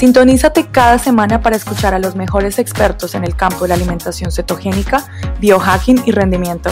[0.00, 4.32] Sintonízate cada semana para escuchar a los mejores expertos en el campo de la alimentación
[4.32, 5.04] cetogénica,
[5.40, 6.70] biohacking y rendimiento.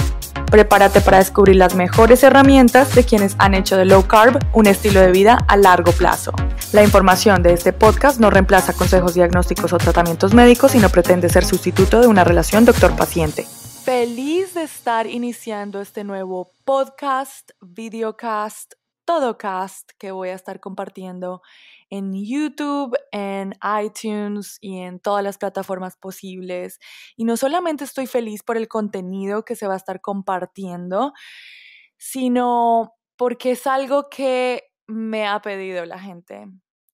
[0.51, 5.01] Prepárate para descubrir las mejores herramientas de quienes han hecho de low carb un estilo
[5.01, 6.33] de vida a largo plazo.
[6.73, 11.29] La información de este podcast no reemplaza consejos diagnósticos o tratamientos médicos y no pretende
[11.29, 13.45] ser sustituto de una relación doctor-paciente.
[13.85, 18.73] Feliz de estar iniciando este nuevo podcast, videocast,
[19.05, 21.43] todocast que voy a estar compartiendo
[21.91, 26.79] en YouTube, en iTunes y en todas las plataformas posibles.
[27.17, 31.13] Y no solamente estoy feliz por el contenido que se va a estar compartiendo,
[31.97, 36.47] sino porque es algo que me ha pedido la gente.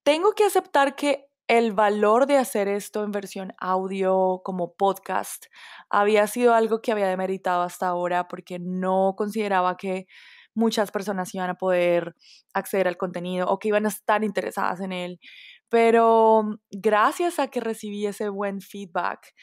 [0.02, 5.46] Tengo que aceptar que el valor de hacer esto en versión audio como podcast
[5.90, 10.06] había sido algo que había demeritado hasta ahora porque no consideraba que
[10.54, 12.14] muchas personas iban a poder
[12.52, 15.20] acceder al contenido o que iban a estar interesadas en él.
[15.68, 19.34] Pero gracias a que recibí ese buen feedback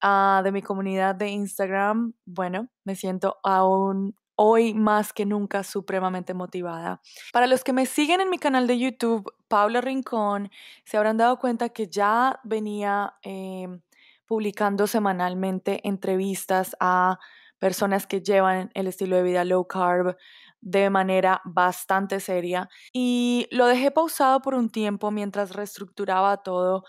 [0.00, 6.32] ah, de mi comunidad de Instagram, bueno, me siento aún hoy más que nunca supremamente
[6.32, 7.02] motivada.
[7.30, 10.50] Para los que me siguen en mi canal de YouTube, Paula Rincón,
[10.86, 13.82] se habrán dado cuenta que ya venía em,
[14.24, 17.18] publicando semanalmente entrevistas a
[17.58, 20.16] personas que llevan el estilo de vida low carb,
[20.60, 26.84] de manera bastante seria y lo dejé pausado por un tiempo mientras reestructuraba todo,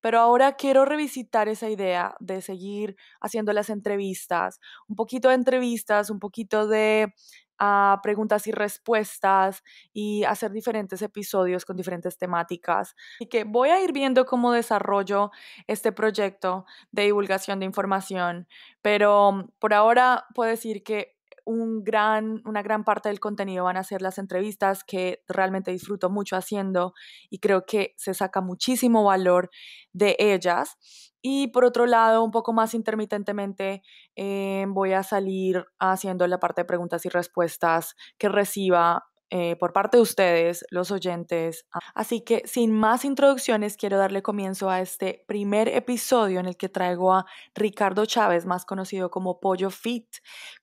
[0.00, 6.10] pero ahora quiero revisitar esa idea de seguir haciendo las entrevistas, un poquito de entrevistas,
[6.10, 7.12] un poquito de
[7.58, 12.94] ah, preguntas y respuestas y hacer diferentes episodios con diferentes temáticas.
[13.18, 15.30] Y que voy a ir viendo cómo desarrollo
[15.66, 18.46] este proyecto de divulgación de información,
[18.82, 21.15] pero por ahora puedo decir que
[21.46, 26.10] un gran, una gran parte del contenido van a ser las entrevistas que realmente disfruto
[26.10, 26.92] mucho haciendo
[27.30, 29.48] y creo que se saca muchísimo valor
[29.92, 30.76] de ellas.
[31.22, 33.82] Y por otro lado, un poco más intermitentemente,
[34.16, 39.72] eh, voy a salir haciendo la parte de preguntas y respuestas que reciba eh, por
[39.72, 41.66] parte de ustedes, los oyentes.
[41.94, 46.68] Así que sin más introducciones, quiero darle comienzo a este primer episodio en el que
[46.68, 50.06] traigo a Ricardo Chávez, más conocido como Pollo Fit,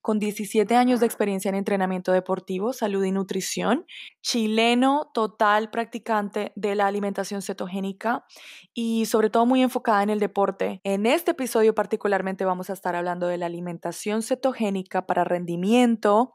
[0.00, 3.86] con 17 años de experiencia en entrenamiento deportivo, salud y nutrición,
[4.22, 8.24] chileno total practicante de la alimentación cetogénica
[8.72, 10.80] y sobre todo muy enfocada en el deporte.
[10.84, 16.32] En este episodio particularmente vamos a estar hablando de la alimentación cetogénica para rendimiento,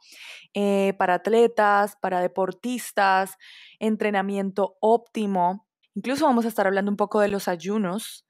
[0.54, 3.38] eh, para atletas, para deportistas,
[3.80, 5.68] entrenamiento óptimo.
[5.96, 8.26] Incluso vamos a estar hablando un poco de los ayunos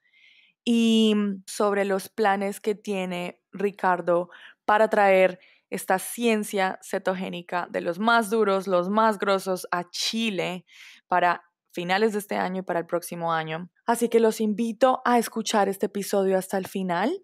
[0.64, 1.14] y
[1.46, 4.30] sobre los planes que tiene Ricardo
[4.64, 5.40] para traer
[5.70, 10.64] esta ciencia cetogénica de los más duros, los más grosos a Chile
[11.06, 13.70] para finales de este año y para el próximo año.
[13.86, 17.22] Así que los invito a escuchar este episodio hasta el final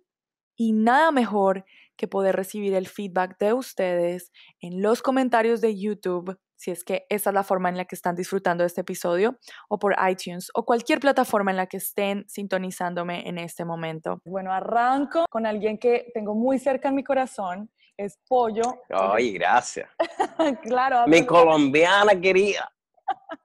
[0.54, 1.65] y nada mejor
[1.97, 4.31] que poder recibir el feedback de ustedes
[4.61, 7.95] en los comentarios de YouTube si es que esa es la forma en la que
[7.95, 12.25] están disfrutando de este episodio, o por iTunes, o cualquier plataforma en la que estén
[12.29, 14.21] sintonizándome en este momento.
[14.25, 18.83] Bueno, arranco con alguien que tengo muy cerca en mi corazón, es Pollo.
[18.91, 19.89] Ay, gracias.
[20.63, 21.07] claro.
[21.07, 22.71] Mi colombiana querida,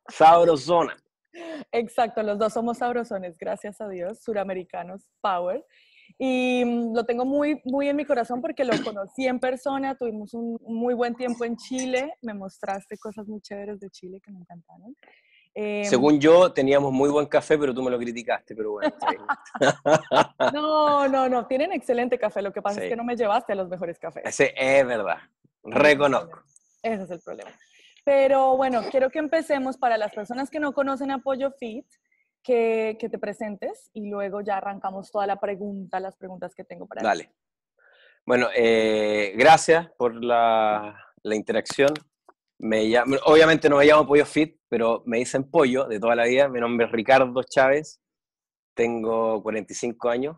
[0.09, 0.95] sabrosona.
[1.71, 5.65] Exacto, los dos somos sabrosones, gracias a Dios, suramericanos, power.
[6.17, 10.33] Y mm, lo tengo muy, muy en mi corazón porque lo conocí en persona, tuvimos
[10.33, 14.39] un muy buen tiempo en Chile, me mostraste cosas muy chéveres de Chile que me
[14.39, 14.95] encantaron.
[15.53, 18.93] Em, Según yo, teníamos muy buen café, pero tú me lo criticaste, pero bueno.
[20.53, 23.55] no, no, no, tienen excelente café, lo que pasa es que no me llevaste a
[23.55, 24.23] los mejores cafés.
[24.25, 25.17] Ese es verdad,
[25.63, 26.41] reconozco.
[26.81, 27.51] Ese es el problema.
[28.03, 31.85] Pero bueno, quiero que empecemos para las personas que no conocen Apoyo Fit
[32.43, 37.01] que, te presentes y luego ya arrancamos toda la pregunta, las preguntas que tengo para
[37.01, 37.31] Dale.
[38.25, 41.93] Bueno, eh, gracias por la, la interacción.
[42.59, 46.25] Me llamo, obviamente no me llamo Pollo Fit, pero me dicen Pollo de toda la
[46.25, 46.47] vida.
[46.47, 47.99] Mi nombre es Ricardo Chávez,
[48.75, 50.37] tengo 45 años,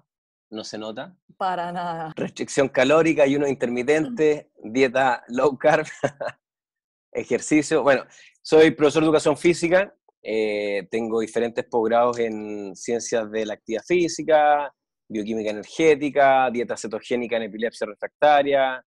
[0.50, 1.18] no se nota.
[1.38, 2.14] Para nada.
[2.16, 5.86] Restricción calórica, ayuno intermitente, dieta low carb,
[7.12, 7.84] ejercicio.
[7.84, 8.06] Bueno,
[8.42, 14.74] soy profesor de educación física, eh, tengo diferentes posgrados en ciencias de la actividad física,
[15.10, 18.82] bioquímica energética, dieta cetogénica en epilepsia refractaria,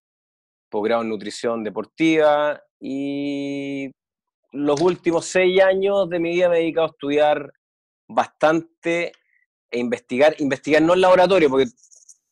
[0.70, 3.90] posgrado en nutrición deportiva y
[4.52, 7.52] los últimos seis años de mi vida me he dedicado a estudiar
[8.08, 9.12] bastante
[9.70, 11.66] e investigar, investigar no en laboratorio, porque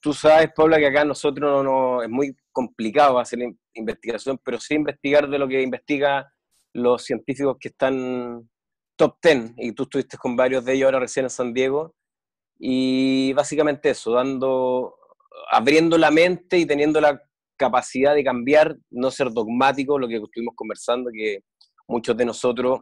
[0.01, 3.41] tú sabes, Paula, que acá nosotros no, es muy complicado hacer
[3.75, 6.33] investigación, pero sí investigar de lo que investiga
[6.73, 8.49] los científicos que están
[8.97, 11.95] top 10, y tú estuviste con varios de ellos ahora recién en San Diego,
[12.59, 14.97] y básicamente eso, dando,
[15.51, 17.21] abriendo la mente y teniendo la
[17.57, 21.41] capacidad de cambiar, no ser dogmático, lo que estuvimos conversando, que
[21.89, 22.81] muchos de nosotros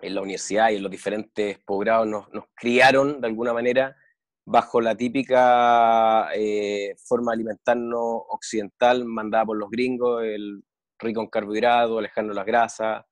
[0.00, 3.96] en la universidad y en los diferentes posgrados nos, criaron de alguna manera
[4.44, 10.64] bajo la típica eh, forma de alimentarnos occidental mandada por los gringos, el
[10.98, 13.04] rico en carbohidratos, alejando las grasas,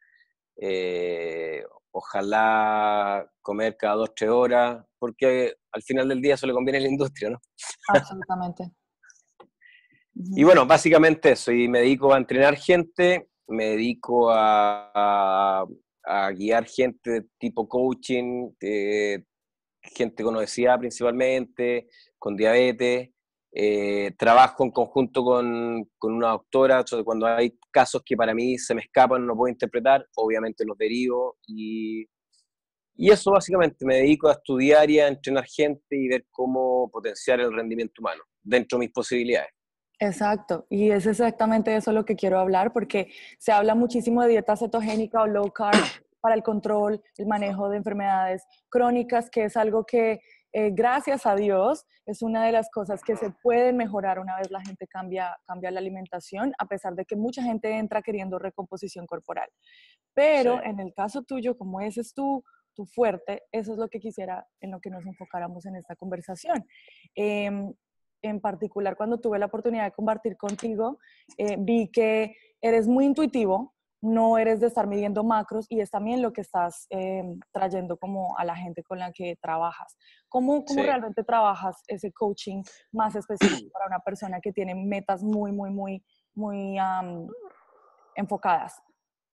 [0.56, 6.78] eh, ojalá comer cada dos, tres horas, porque al final del día eso le conviene
[6.78, 7.38] a la industria, ¿no?
[7.88, 8.70] Absolutamente.
[10.14, 15.66] y bueno, básicamente eso, y me dedico a entrenar gente, me dedico a,
[16.04, 18.50] a, guiar gente tipo coaching,
[19.82, 21.88] gente con obesidad principalmente,
[22.18, 23.10] con diabetes.
[23.52, 28.74] Eh, trabajo en conjunto con, con una doctora, cuando hay casos que para mí se
[28.74, 32.06] me escapan, no puedo interpretar, obviamente los derivo y,
[32.94, 37.40] y eso básicamente, me dedico a estudiar y a entrenar gente y ver cómo potenciar
[37.40, 39.50] el rendimiento humano dentro de mis posibilidades.
[39.98, 44.56] Exacto, y es exactamente eso lo que quiero hablar, porque se habla muchísimo de dieta
[44.56, 45.76] cetogénica o low carb
[46.20, 50.20] para el control, el manejo de enfermedades crónicas, que es algo que
[50.52, 54.50] eh, gracias a Dios, es una de las cosas que se pueden mejorar una vez
[54.50, 59.06] la gente cambia, cambia la alimentación, a pesar de que mucha gente entra queriendo recomposición
[59.06, 59.48] corporal.
[60.14, 62.42] Pero en el caso tuyo, como ese es tu,
[62.74, 66.66] tu fuerte, eso es lo que quisiera en lo que nos enfocáramos en esta conversación.
[67.14, 67.72] Em,
[68.22, 70.98] en particular, cuando tuve la oportunidad de compartir contigo,
[71.38, 76.22] eh, vi que eres muy intuitivo, no eres de estar midiendo macros y es también
[76.22, 79.96] lo que estás em, trayendo como a la gente con la que trabajas.
[80.28, 82.62] ¿Cómo, cómo realmente trabajas ese coaching
[82.92, 86.02] más específico para una persona que tiene metas muy, muy, muy,
[86.34, 86.78] muy
[88.14, 88.80] enfocadas?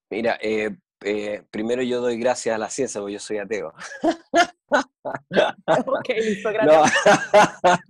[0.09, 3.73] Mira, eh, eh, primero yo doy gracias a la ciencia porque yo soy ateo.
[4.71, 6.91] ok, listo, gracias.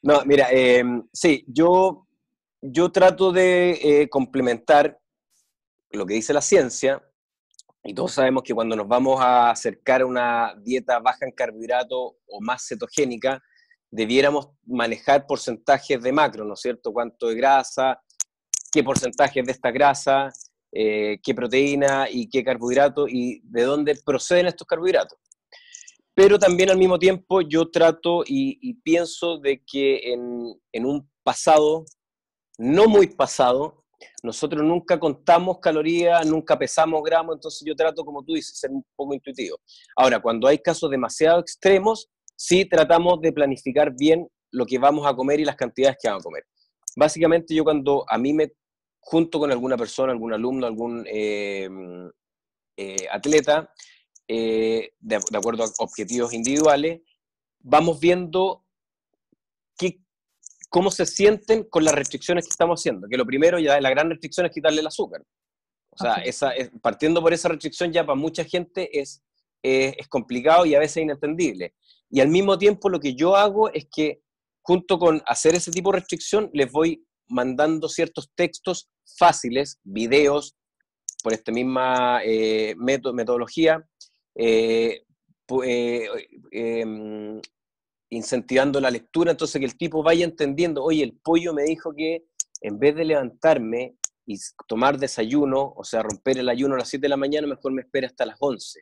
[0.00, 2.06] No, mira, em, sí, yo,
[2.62, 4.96] yo trato de eh, complementar
[5.90, 7.02] lo que dice la ciencia,
[7.84, 12.12] y todos sabemos que cuando nos vamos a acercar a una dieta baja en carbohidratos
[12.26, 13.42] o más cetogénica,
[13.90, 16.92] debiéramos manejar porcentajes de macro, ¿no es cierto?
[16.92, 18.02] Cuánto de grasa,
[18.70, 20.30] qué porcentaje de esta grasa,
[20.72, 25.18] eh, qué proteína y qué carbohidrato y de dónde proceden estos carbohidratos.
[26.14, 31.86] Pero también al mismo tiempo yo trato y, pienso de que en un pasado,
[32.58, 33.84] no muy pasado,
[34.22, 38.84] nosotros nunca contamos calorías, nunca pesamos gramos, entonces yo trato, como tú dices, ser un
[38.96, 39.58] poco intuitivo.
[39.96, 45.14] Ahora, cuando hay casos demasiado extremos, sí tratamos de planificar bien lo que vamos a
[45.14, 46.44] comer y las cantidades que vamos a comer.
[46.96, 48.52] Básicamente yo cuando a mí me
[49.00, 51.68] junto con alguna persona, algún alumno, algún eh,
[52.76, 53.72] eh, atleta,
[54.26, 57.00] eh, de, de acuerdo a objetivos individuales,
[57.60, 58.64] vamos viendo
[59.78, 60.00] qué
[60.68, 63.08] cómo se sienten con las restricciones que estamos haciendo.
[63.08, 65.22] Que lo primero, ya la gran restricción es quitarle el azúcar.
[65.90, 69.22] O sea, esa, partiendo por esa restricción ya para mucha gente es,
[69.62, 71.74] es complicado y a veces inentendible.
[72.10, 74.20] Y al mismo tiempo lo que yo hago es que
[74.62, 80.56] junto con hacer ese tipo de restricción, les voy mandando ciertos textos fáciles, videos,
[81.22, 83.82] por esta misma eh, metodología,
[84.34, 85.02] eh,
[85.64, 86.08] eh,
[86.50, 87.40] em,
[88.10, 92.24] incentivando la lectura, entonces que el tipo vaya entendiendo, oye, el pollo me dijo que
[92.60, 93.96] en vez de levantarme
[94.26, 94.36] y
[94.66, 97.82] tomar desayuno, o sea, romper el ayuno a las 7 de la mañana, mejor me
[97.82, 98.80] espera hasta las 11.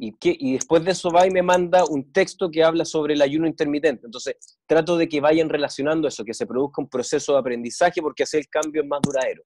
[0.00, 3.14] Y, que, y después de eso va y me manda un texto que habla sobre
[3.14, 4.06] el ayuno intermitente.
[4.06, 8.22] Entonces, trato de que vayan relacionando eso, que se produzca un proceso de aprendizaje porque
[8.22, 9.42] así el cambio es más duradero.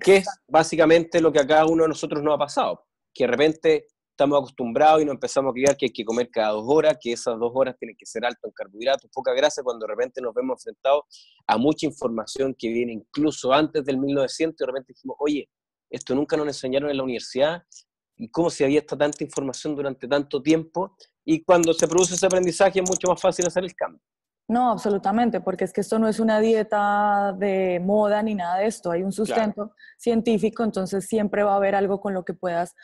[0.00, 2.86] Que es básicamente lo que a cada uno de nosotros nos ha pasado.
[3.14, 6.52] Que de repente estamos acostumbrados y nos empezamos a criar que hay que comer cada
[6.52, 9.86] dos horas, que esas dos horas tienen que ser alto en carbohidratos, poca grasa, cuando
[9.86, 11.04] de repente nos vemos enfrentados
[11.46, 15.50] a mucha información que viene incluso antes del 1900 y de repente dijimos, oye,
[15.90, 17.62] esto nunca nos enseñaron en la universidad,
[18.18, 22.24] y cómo se había esta tanta información durante tanto tiempo, y cuando se produce ese
[22.24, 24.00] aprendizaje es mucho más fácil hacer el cambio.
[24.48, 28.66] No, absolutamente, porque es que esto no es una dieta de moda ni nada de
[28.66, 32.74] esto, hay un sustento científico, entonces siempre va a haber algo con lo que puedas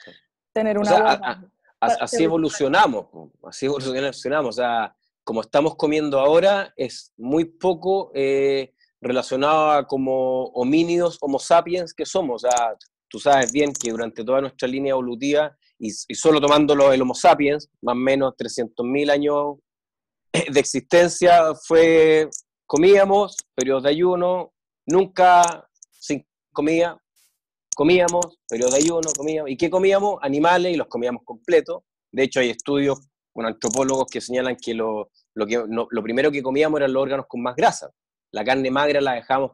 [0.53, 1.51] tener una
[1.83, 3.07] así evolucionamos,
[3.43, 4.57] así evolucionamos.
[4.57, 4.95] O sea,
[5.25, 12.07] como estamos comiendo ahora, es muy poco eh, relacionado a como homínidos, homo sapiens que
[12.07, 12.45] somos.
[12.45, 12.77] O sea,
[13.09, 17.69] tú sabes bien que durante toda nuestra línea evolutiva, y, solo tomándolo el homo sapiens,
[17.81, 19.57] más o menos 300.000 años
[20.33, 22.29] de existencia, fue
[22.67, 24.53] comíamos, periodos de ayuno,
[24.87, 27.02] nunca sin comida,
[27.75, 29.51] comíamos, periodos de ayuno, comíamos.
[29.51, 30.19] ¿Y qué comíamos?
[30.23, 31.83] Animales y los comíamos completos.
[32.11, 33.01] De hecho, hay estudios
[33.33, 35.11] con antropólogos que señalan que lo,
[35.49, 37.91] que, lo primero que comíamos eran los órganos con más grasa.
[38.33, 39.53] La carne magra la dejamos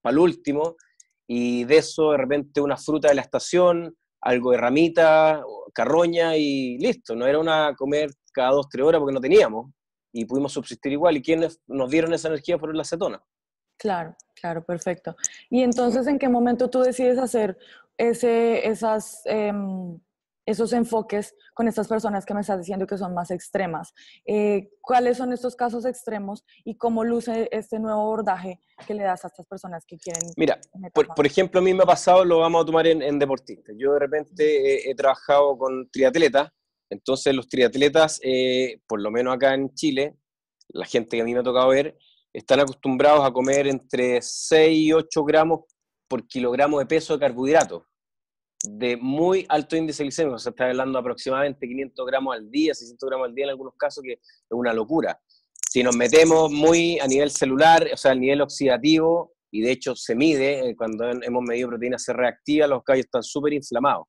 [0.00, 0.76] para el último
[1.26, 5.42] y de eso de repente una fruta de la estación, algo de ramita,
[5.74, 7.16] carroña y listo.
[7.16, 9.70] No era una comer cada dos, tres horas porque no teníamos
[10.12, 11.16] y pudimos subsistir igual.
[11.16, 13.20] ¿Y quienes nos dieron esa energía fueron las cetonas?
[13.78, 15.16] Claro, claro, perfecto.
[15.50, 17.58] Y entonces, ¿en qué momento tú decides hacer
[17.98, 19.98] ese, esas, em,
[20.46, 23.92] esos enfoques con estas personas que me estás diciendo que son más extremas?
[24.24, 29.24] Eh, ¿Cuáles son estos casos extremos y cómo luce este nuevo abordaje que le das
[29.24, 30.22] a estas personas que quieren?
[30.36, 30.58] Mira,
[30.94, 33.74] por, ejemplo, a mí me ha pasado, lo vamos a tomar en, deportistas.
[33.78, 36.50] Yo de repente he, trabajado con triatletas,
[36.88, 40.16] entonces los triatletas, eh, por lo menos acá en Chile,
[40.68, 41.98] la gente que a mí me ha tocado ver,
[42.36, 45.60] están acostumbrados a comer entre 6 y 8 gramos
[46.06, 47.84] por kilogramo de peso de carbohidratos,
[48.62, 53.28] de muy alto índice glicémico, se está hablando aproximadamente 500 gramos al día, 600 gramos
[53.28, 55.18] al día en algunos casos, que es una locura.
[55.70, 59.96] Si nos metemos muy a nivel celular, o sea, a nivel oxidativo, y de hecho
[59.96, 64.08] se mide, eh, cuando hemos medido proteína C reactiva, los caballos están súper inflamados,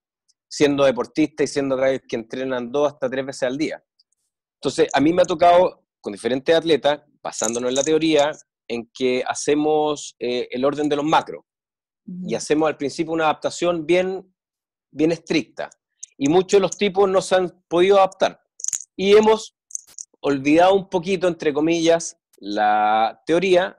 [0.50, 3.82] siendo deportistas y siendo caballos que entrenan dos hasta tres veces al día.
[4.60, 8.32] Entonces, a mí me ha tocado con diferentes atletas basándonos en la teoría,
[8.68, 11.44] en que hacemos eh, el orden de los macros
[12.26, 14.34] y hacemos al principio una adaptación bien,
[14.92, 15.70] bien estricta.
[16.18, 18.40] Y muchos de los tipos no se han podido adaptar.
[18.96, 19.56] Y hemos
[20.22, 23.78] olvidado un poquito, entre comillas, la teoría,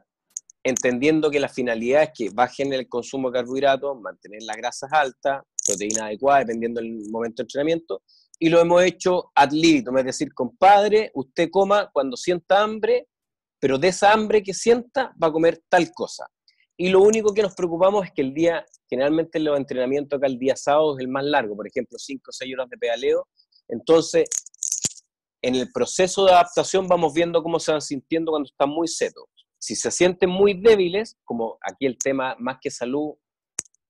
[0.62, 5.42] entendiendo que la finalidad es que bajen el consumo de carbohidratos, mantener las grasas altas,
[5.66, 8.02] proteína adecuada, dependiendo del momento de entrenamiento,
[8.38, 13.08] y lo hemos hecho ad libitum, es decir, compadre, usted coma cuando sienta hambre
[13.60, 16.26] pero de esa hambre que sienta va a comer tal cosa.
[16.76, 20.38] Y lo único que nos preocupamos es que el día, generalmente los entrenamientos acá el
[20.38, 23.26] día sábado es el más largo, por ejemplo, 5 o 6 horas de pedaleo.
[23.66, 24.28] Entonces,
[25.42, 29.24] en el proceso de adaptación vamos viendo cómo se van sintiendo cuando están muy setos.
[29.58, 33.14] Si se sienten muy débiles, como aquí el tema más que salud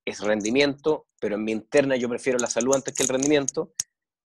[0.05, 3.73] es rendimiento, pero en mi interna yo prefiero la salud antes que el rendimiento,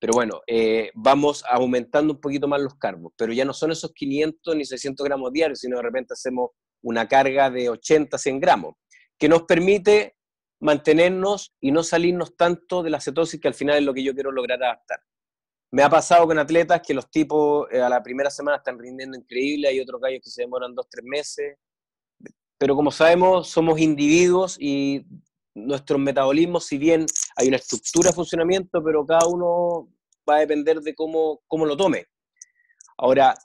[0.03, 3.93] pero bueno, eh, vamos aumentando un poquito más los carbos, pero ya no son esos
[3.93, 6.50] 500 ni 600 gramos diarios, sino de repente hacemos
[6.81, 8.75] una carga de 80, 100 gramos,
[9.17, 10.17] que nos permite
[10.60, 14.13] mantenernos y no salirnos tanto de la cetosis, que al final es lo que yo
[14.13, 15.00] quiero lograr adaptar.
[15.72, 19.17] Me ha pasado con atletas que los tipos eh, a la primera semana están rindiendo
[19.17, 21.55] increíble, hay otros gallos que se demoran dos, tres meses,
[22.57, 25.05] pero como sabemos, somos individuos y
[25.55, 27.05] nuestros metabolismos, si bien
[27.36, 29.89] hay una estructura de funcionamiento, pero cada uno
[30.27, 32.05] va a depender de cómo, cómo lo tome.
[32.98, 33.36] Ahora,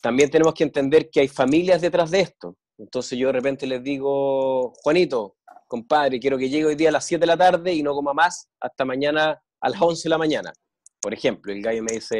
[0.00, 2.56] también tenemos que entender que hay familias detrás de esto.
[2.78, 5.36] Entonces yo de repente les digo, Juanito,
[5.66, 8.12] compadre, quiero que llegue hoy día a las 7 de la tarde y no coma
[8.12, 10.52] más hasta mañana a las 11 de la mañana.
[11.00, 12.18] Por ejemplo, el gallo me dice,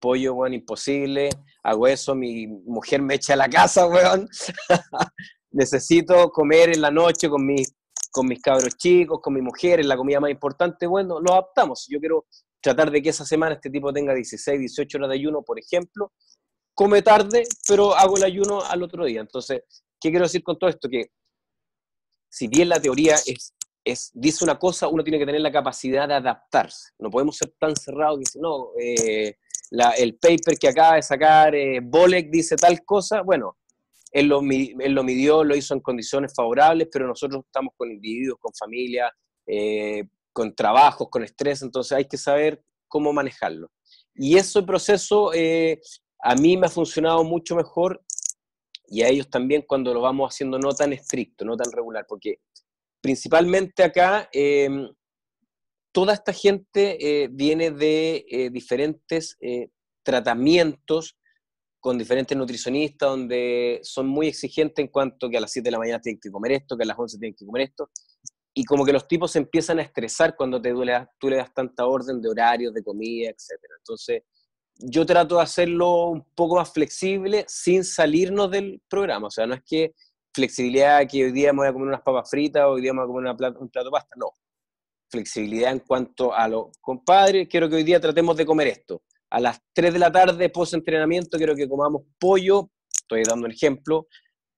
[0.00, 1.30] pollo, weón, imposible,
[1.62, 4.28] hago eso, mi mujer me echa a la casa, weón.
[5.52, 7.74] Necesito comer en la noche con mis
[8.12, 11.86] con mis cabros chicos, con mi mujer, es la comida más importante, bueno, lo adaptamos.
[11.88, 12.26] Yo quiero
[12.60, 16.12] tratar de que esa semana este tipo tenga 16, 18 horas de ayuno, por ejemplo,
[16.74, 19.20] come tarde, pero hago el ayuno al otro día.
[19.20, 19.62] Entonces,
[19.98, 20.88] ¿qué quiero decir con todo esto?
[20.88, 21.06] Que
[22.28, 23.54] si bien la teoría es,
[23.84, 26.90] es, dice una cosa, uno tiene que tener la capacidad de adaptarse.
[26.98, 29.36] No podemos ser tan cerrados que si no, eh,
[29.98, 33.56] el paper que acaba de sacar eh, Bolek dice tal cosa, bueno,
[34.12, 39.10] él lo, midió, lo hizo en condiciones favorables, pero nosotros estamos con individuos, con familia,
[39.46, 43.70] eh, con trabajos, con estrés, entonces hay que saber cómo manejarlo.
[44.14, 45.80] Y ese proceso eh,
[46.20, 48.02] a mí me ha funcionado mucho mejor
[48.86, 52.40] y a ellos también cuando lo vamos haciendo no tan estricto, no tan regular, porque
[53.00, 54.90] principalmente acá em,
[55.90, 59.38] toda esta gente eh, viene de diferentes
[60.02, 61.16] tratamientos
[61.82, 65.80] con diferentes nutricionistas donde son muy exigentes en cuanto que a las 7 de la
[65.80, 67.90] mañana tienen que comer esto, que a las 11 tienen que comer esto,
[68.54, 70.72] y como que los tipos se empiezan a estresar cuando te
[71.18, 73.58] tú le das tanta orden de horarios, de comida, etc.
[73.78, 74.22] Entonces,
[74.76, 79.54] yo trato de hacerlo un poco más flexible sin salirnos del programa, o sea, no
[79.54, 79.92] es que
[80.32, 83.06] flexibilidad que hoy día me voy a comer unas papas fritas, hoy día me voy
[83.06, 84.30] a comer un plato de pasta, no.
[85.10, 89.40] Flexibilidad en cuanto a lo, compadre, quiero que hoy día tratemos de comer esto a
[89.40, 94.06] las 3 de la tarde, post entrenamiento, quiero que comamos pollo, estoy dando un ejemplo,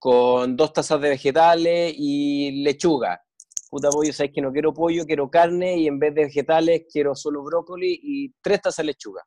[0.00, 3.22] con dos tazas de vegetales y lechuga.
[3.70, 7.14] Puta pollo, sabes que no quiero pollo, quiero carne y en vez de vegetales quiero
[7.14, 9.22] solo brócoli y tres tazas de lechuga.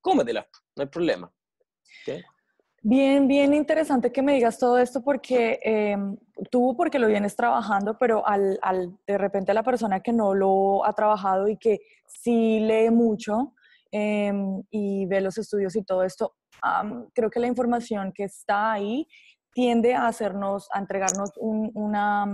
[0.00, 1.30] Cómetela, no hay problema.
[2.80, 6.16] Bien, bien interesante que me digas todo esto porque em,
[6.50, 10.86] tú, porque lo vienes trabajando, pero al, al, de repente la persona que no lo
[10.86, 13.52] ha trabajado y que sí lee mucho
[13.90, 16.34] em, y ve los estudios y todo esto,
[17.14, 19.06] creo que la información que está ahí
[19.52, 22.24] tiende a hacernos, a entregarnos una,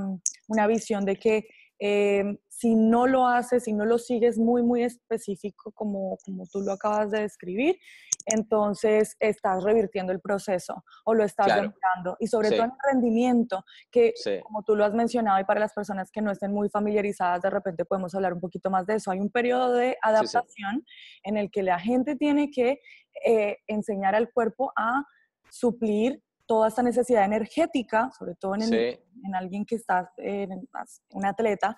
[0.49, 1.47] una visión de que
[1.87, 6.63] Em, si no lo haces, si no lo sigues muy, muy específico como, como tú
[6.63, 7.77] lo acabas de describir,
[8.25, 12.17] entonces estás revirtiendo el proceso o lo estás claro.
[12.21, 14.15] Y sobre todo en el rendimiento, que
[14.45, 17.51] como tú lo has mencionado y para las personas que no estén muy familiarizadas, de
[17.51, 19.11] repente podemos hablar un poquito más de eso.
[19.11, 20.87] Hay un periodo de adaptación
[21.23, 22.81] en el que la gente tiene que
[23.27, 25.05] eh, enseñar al cuerpo a
[25.51, 30.69] suplir toda esta necesidad energética, sobre todo en, en alguien que está, en,
[31.13, 31.77] un atleta,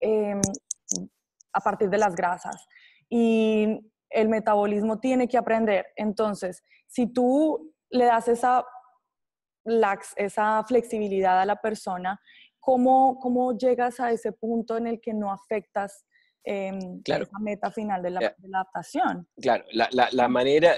[0.00, 0.40] em,
[1.52, 2.66] a partir de las grasas.
[3.08, 3.78] Y
[4.10, 5.86] el metabolismo tiene que aprender.
[5.96, 8.64] Entonces, si tú le das esa,
[9.64, 12.20] lax, esa flexibilidad a la persona,
[12.58, 16.04] ¿cómo, ¿cómo llegas a ese punto en el que no afectas
[16.44, 16.72] eh,
[17.04, 19.28] esa meta final de la, de la adaptación?
[19.40, 20.74] Claro, la, la, la manera,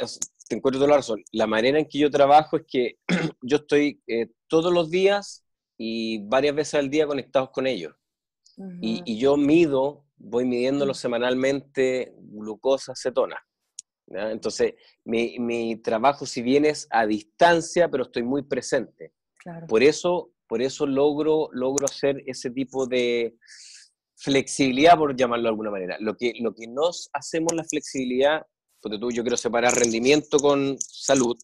[0.51, 1.23] te encuentro toda la razón.
[1.31, 2.99] La manera en que yo trabajo es que
[3.41, 5.45] yo estoy eh, todos los días
[5.79, 7.95] y varias veces al día conectados con ellos.
[8.83, 13.39] y, yo mido, voy midiéndolo semanalmente, glucosa, cetona.
[14.09, 19.13] Entonces, mi, mi, trabajo, si bien es a distancia, pero estoy muy presente.
[19.69, 23.37] Por, eso, por eso logro, logro hacer ese tipo de
[24.17, 25.97] flexibilidad, por llamarlo de alguna manera.
[26.01, 28.45] Lo que, lo que nos hacemos la flexibilidad
[28.81, 31.37] tú, yo quiero separar rendimiento con salud.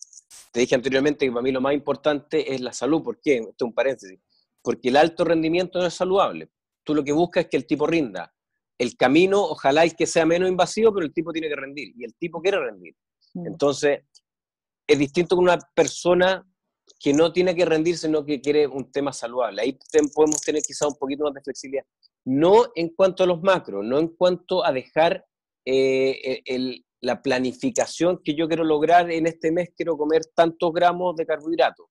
[0.52, 3.02] Te dije anteriormente que para mí lo más importante es la salud.
[3.02, 3.37] ¿Por qué?
[3.37, 4.19] Esto es un paréntesis.
[4.62, 6.50] Porque el alto rendimiento no es saludable.
[6.83, 8.33] Tú lo que buscas es que el tipo rinda.
[8.78, 11.93] El camino, ojalá es que sea menos invasivo, pero el tipo tiene que rendir.
[11.97, 12.95] Y el tipo quiere rendir.
[13.35, 13.47] Mm.
[13.47, 14.00] Entonces,
[14.87, 16.47] es distinto con una persona
[17.00, 19.62] que no tiene que rendir, sino que quiere un tema saludable.
[19.62, 19.78] Ahí
[20.14, 21.85] podemos tener quizá un poquito más de flexibilidad.
[22.25, 25.26] No en cuanto a los macros, no en cuanto a dejar
[25.65, 31.14] eh, el, la planificación que yo quiero lograr en este mes, quiero comer tantos gramos
[31.16, 31.86] de carbohidratos,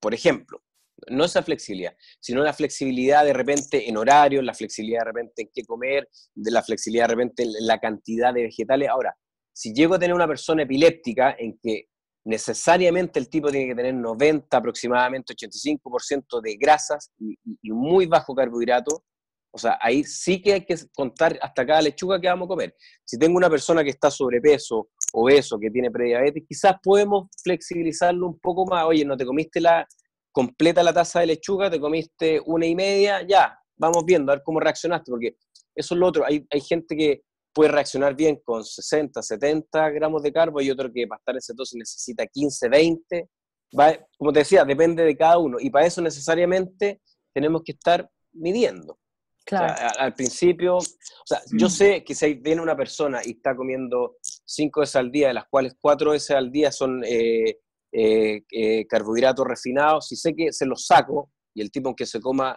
[0.00, 0.62] por ejemplo.
[1.08, 5.50] No esa flexibilidad, sino la flexibilidad de repente en horario, la flexibilidad de repente en
[5.52, 8.88] qué comer, de la flexibilidad de repente en la cantidad de vegetales.
[8.88, 9.16] Ahora,
[9.52, 11.86] si llego a tener una persona epiléptica en que
[12.24, 18.34] necesariamente el tipo tiene que tener 90, aproximadamente 85% de grasas y, y, muy bajo
[18.34, 19.04] carbohidrato,
[19.52, 22.74] o sea, ahí sí que hay que contar hasta cada lechuga que vamos a comer.
[23.04, 28.38] Si tengo una persona que está sobrepeso, obeso, que tiene prediabetes, quizás podemos flexibilizarlo un
[28.38, 28.84] poco más.
[28.84, 29.86] Oye, no te comiste la
[30.32, 34.44] completa la taza de lechuga, te comiste una y media, ya, vamos viendo, a ver
[34.44, 35.36] cómo reaccionaste, porque
[35.74, 36.24] eso es lo otro.
[36.24, 40.92] Hay, hay gente que puede reaccionar bien con 60, 70 gramos de carbo y otro
[40.92, 43.28] que para estar en cetosis necesita 15, 20.
[43.78, 45.56] Va, como te decía, depende de cada uno.
[45.58, 47.00] Y para eso necesariamente
[47.34, 48.96] tenemos que estar midiendo
[49.52, 50.82] al principio, o
[51.24, 51.70] sea, yo mm.
[51.70, 55.48] sé que si viene una persona y está comiendo cinco veces al día, de las
[55.48, 57.58] cuales cuatro veces al día son eh,
[57.92, 62.20] eh, eh, carbohidratos refinados, si sé que se los saco y el tipo aunque se
[62.20, 62.56] coma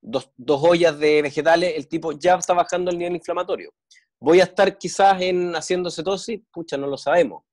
[0.00, 3.70] dos, dos, ollas de vegetales, el tipo ya está bajando el nivel inflamatorio.
[4.20, 7.44] Voy a estar quizás en haciendo cetosis, pucha, no lo sabemos.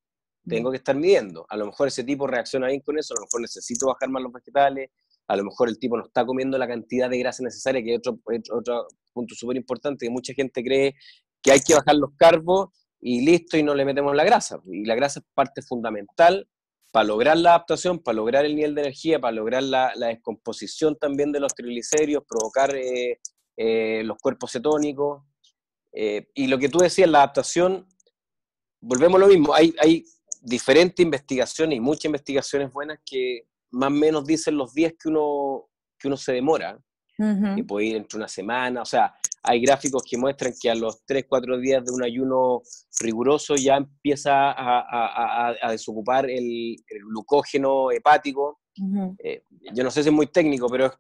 [0.48, 0.72] Tengo mm.
[0.72, 1.46] que estar midiendo.
[1.50, 4.24] A lo mejor ese tipo reacciona bien con eso, a lo mejor necesito bajar más
[4.24, 4.90] los vegetales,
[5.30, 8.00] a lo mejor el tipo no está comiendo la cantidad de grasa necesaria, que es
[8.00, 8.20] otro,
[8.52, 10.96] otro punto súper importante, que mucha gente cree
[11.44, 14.60] que hay que bajar los carbos y listo, y no le metemos la grasa.
[14.66, 16.50] Y la grasa es parte fundamental
[16.92, 21.32] para lograr la adaptación, para lograr el nivel de energía, para lograr la, descomposición también
[21.32, 23.20] de los triglicéridos, provocar eh,
[23.56, 25.22] eh, los cuerpos cetónicos.
[25.94, 27.86] Eh, y lo que tú decías, la adaptación,
[28.82, 30.04] volvemos a lo mismo, hay, hay
[30.42, 35.68] diferentes investigaciones y muchas investigaciones buenas que más o menos dicen los días que uno,
[35.98, 36.80] que uno se demora,
[37.58, 41.04] y puede ir entre una semana, o sea, hay gráficos que muestran que a los
[41.06, 42.62] 3, 4 días de un ayuno
[43.02, 46.78] riguroso ya empieza a, a, desocupar el,
[47.10, 48.62] glucógeno hepático.
[49.22, 49.42] Eh,
[49.74, 50.94] yo no sé si es muy técnico, pero,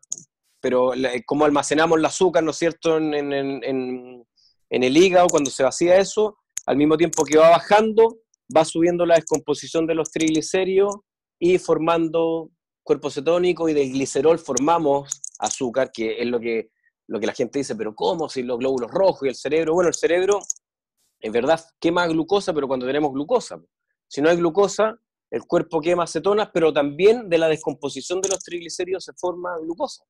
[0.59, 0.91] pero
[1.25, 4.27] como almacenamos el azúcar, ¿no es cierto?, en, en, en,
[4.69, 8.19] en el hígado, cuando se vacía eso, al mismo tiempo que va bajando,
[8.55, 10.97] va subiendo la descomposición de los triglicéridos
[11.39, 12.49] y formando
[12.89, 16.71] cuerpo cetónico y del glicerol formamos azúcar, que es lo que,
[17.05, 18.27] lo que la gente dice, pero ¿cómo?
[18.29, 20.39] Si los glóbulos rojos y el cerebro, bueno, el cerebro
[21.19, 23.61] en verdad quema glucosa, pero cuando tenemos glucosa.
[24.07, 24.99] Si no hay glucosa,
[25.29, 30.03] el cuerpo quema cetonas, pero también de la descomposición de los triglicéridos se forma glucosa.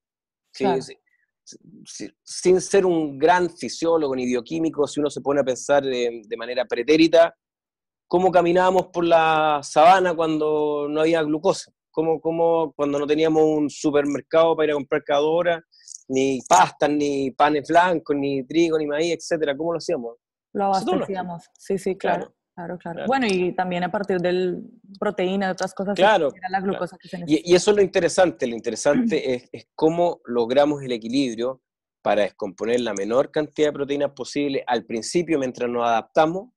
[2.24, 6.38] sin ser un gran fisiólogo ni bioquímico, si uno se pone a pensar de, de
[6.38, 7.36] manera pretérita,
[8.08, 13.70] cómo caminábamos por la sabana cuando no había glucosa como, como cuando no teníamos un
[13.70, 15.64] supermercado para ir a comprar cada hora,
[16.08, 20.18] ni pastas, ni panes blancos, ni trigo, ni maíz, etcétera, ¿cómo lo hacíamos?
[20.54, 22.34] Lo abastecíamos, sí, sí, claro.
[22.56, 24.62] Claro, claro, Bueno, y también a partir del
[25.00, 27.50] proteína, de otras cosas, claro, la glucosa que se necesita.
[27.50, 31.62] Y, eso es lo interesante, lo interesante es, es, cómo logramos el equilibrio
[32.02, 36.50] para descomponer la menor cantidad de proteínas posible al principio mientras nos adaptamos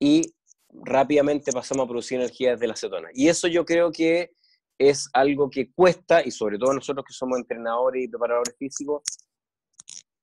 [0.00, 0.34] y
[0.72, 3.08] rápidamente pasamos a producir energía desde la acetona.
[3.14, 4.32] Y eso yo creo que
[4.80, 9.02] es algo que cuesta, y sobre todo nosotros que somos entrenadores y preparadores físicos,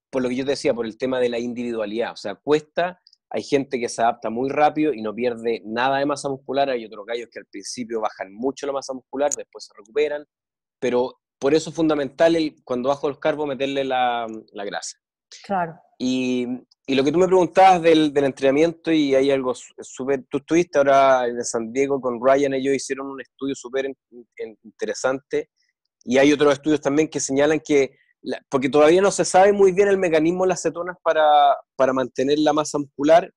[0.10, 2.14] por lo que yo te decía, por el tema de la individualidad.
[2.14, 6.06] O sea, cuesta hay gente que se adapta muy rápido y no pierde nada de
[6.06, 6.70] masa muscular.
[6.70, 10.26] Hay otros gallos que al principio bajan mucho la masa muscular, después se recuperan.
[10.80, 14.98] Pero por eso es fundamental el, cuando bajo los carbos meterle la, la grasa.
[15.46, 15.76] Claro.
[16.00, 16.48] Y,
[16.88, 20.24] y, lo que tú me preguntabas del, del entrenamiento, y hay algo súper.
[20.30, 23.92] Tú estuviste ahora en San Diego con Ryan, ellos hicieron un estudio súper
[24.64, 25.50] interesante.
[26.04, 27.98] Y hay otros estudios también que señalan que
[28.50, 32.40] porque todavía no se sabe muy bien el mecanismo de las cetonas para, para mantener
[32.40, 33.32] la masa muscular,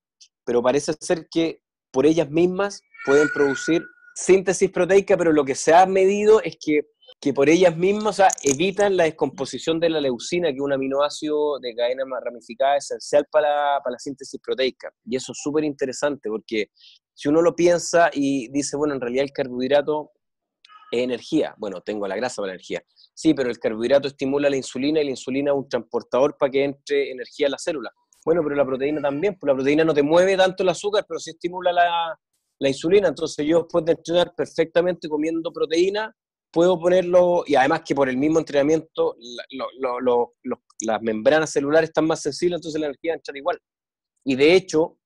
[0.45, 1.61] pero parece ser que
[1.91, 3.85] por ellas mismas pueden producir
[4.15, 6.83] síntesis proteica, pero lo que se ha medido es que,
[7.21, 11.75] que por ellas mismas evitan la descomposición de la leucina, que es un aminoácido de
[11.75, 14.91] cadena ramificada esencial para, para la síntesis proteica.
[15.05, 16.71] Y eso es súper interesante, porque
[17.13, 20.13] si uno lo piensa y dice, bueno, en realidad el carbohidrato
[20.91, 22.83] es energía, bueno, tengo la grasa para energía,
[23.23, 26.65] Sí, pero el carbohidrato estimula la insulina y la insulina es un transportador para que
[26.65, 27.93] entre energía a la célula.
[28.25, 31.21] Bueno, pero la proteína también, pues la proteína no te mueve tanto el azúcar, pero
[31.21, 32.19] sí estimula la,
[32.59, 33.09] la insulina.
[33.09, 36.17] Entonces yo después de entrenar perfectamente comiendo proteína,
[36.51, 39.17] puedo ponerlo, y además que por el mismo entrenamiento
[40.81, 43.61] las membranas celulares están más sensibles, entonces la energía entra igual.
[44.25, 44.99] Y de hecho,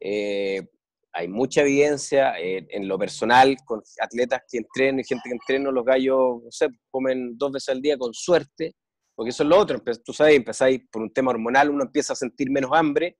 [0.00, 0.66] eh,
[1.12, 5.70] hay mucha evidencia eh, en lo personal con atletas que entrenan y gente que entrena,
[5.70, 8.74] los gallos, no sé, comen dos veces al día con suerte,
[9.14, 12.16] porque eso es lo otro, tú sabes, empezáis por un tema hormonal, uno empieza a
[12.16, 13.16] sentir menos hambre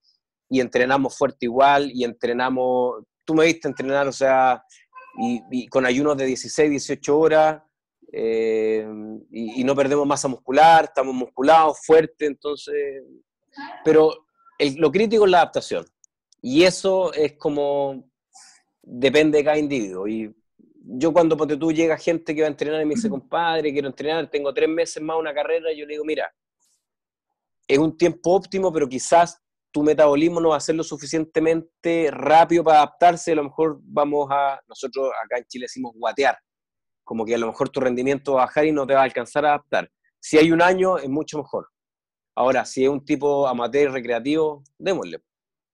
[0.48, 4.62] y entrenamos fuerte igual y entrenamos, tú me viste entrenar, o sea,
[5.18, 7.62] y, con ayunos de 16, 18 horas
[8.12, 8.86] eh,
[9.30, 13.02] y, no perdemos masa muscular, estamos musculados, fuertes, entonces,
[13.84, 14.26] pero
[14.76, 15.86] lo crítico es la adaptación.
[16.42, 18.08] Y eso es como,
[18.82, 20.08] depende de cada individuo.
[20.08, 20.34] Y
[20.82, 23.88] yo cuando ponte tú llega gente que va a entrenar y me dice, compadre, quiero
[23.88, 26.32] entrenar, tengo tres meses más una carrera, yo le digo, mira,
[27.68, 32.64] es un tiempo óptimo, pero quizás tu metabolismo no va a ser lo suficientemente rápido
[32.64, 36.38] para adaptarse, a lo mejor vamos a, nosotros acá en Chile decimos guatear,
[37.04, 39.04] como que a lo mejor tu rendimiento va a bajar y no te va a
[39.04, 39.90] alcanzar a adaptar.
[40.18, 41.68] Si hay un año, es mucho mejor.
[42.34, 45.18] Ahora, si es un tipo amateur recreativo, démosle.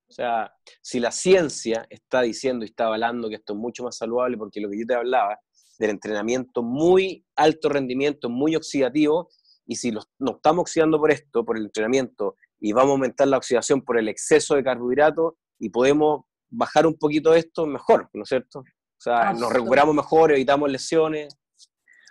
[0.08, 3.96] O sea, si la ciencia está diciendo y está avalando que esto es mucho más
[3.96, 5.38] saludable, porque lo que yo te hablaba,
[5.78, 9.28] del entrenamiento muy alto rendimiento, muy oxidativo,
[9.66, 13.36] y si nos estamos oxidando por esto, por el entrenamiento, y vamos a aumentar la
[13.36, 18.28] oxidación por el exceso de carbohidratos, y podemos bajar un poquito esto, mejor, ¿no es
[18.28, 18.60] cierto?
[18.60, 21.36] O sea, nos recuperamos mejor, evitamos lesiones.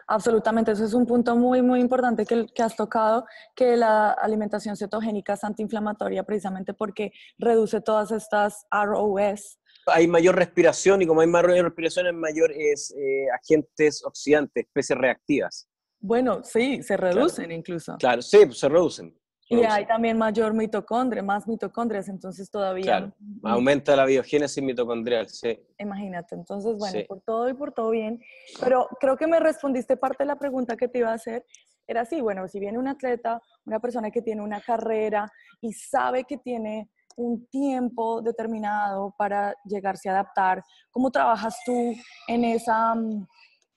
[0.08, 4.78] Absolutamente, eso es un punto muy, muy importante que, que, has tocado, que la alimentación
[4.78, 9.58] cetogénica es antiinflamatoria precisamente porque reduce todas estas ROS.
[9.88, 15.68] Hay mayor respiración y como hay mayor respiración, hay mayores eh, agentes oxidantes, especies reactivas.
[16.00, 17.98] Bueno, sí, se reducen incluso.
[17.98, 19.18] Claro, sí, se reducen.
[19.48, 22.84] Y hay también mayor mitocondria, más mitocondrias, entonces todavía...
[22.84, 25.60] Claro, aumenta la biogénesis mitocondrial, sí.
[25.78, 28.20] Imagínate, entonces, bueno, por todo y por todo bien.
[28.60, 31.46] Pero creo que me respondiste parte de la pregunta que te iba a hacer.
[31.88, 35.32] Era así, bueno, si viene un atleta, una persona que tiene una carrera
[35.62, 41.94] y sabe que tiene un tiempo determinado para llegarse a adaptar, ¿cómo trabajas tú
[42.28, 43.28] en esa mm,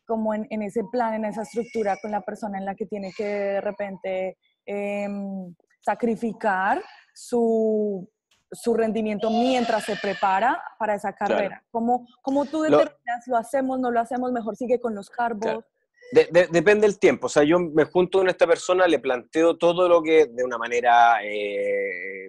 [0.07, 3.12] como en, en ese plan, en esa estructura con la persona en la que tiene
[3.14, 4.38] que de repente
[4.70, 8.07] Em, sacrificar su,
[8.52, 11.64] su, rendimiento mientras se prepara para esa carrera.
[11.70, 12.07] ¿Cómo,
[12.50, 15.64] tú determinas, lo, hacemos, no lo hacemos, mejor sigue con los carbos?
[16.12, 17.28] depende del tiempo.
[17.28, 20.59] O sea, yo me junto con esta persona, le planteo todo lo que de una
[20.59, 21.24] manera...
[21.24, 22.28] Eh,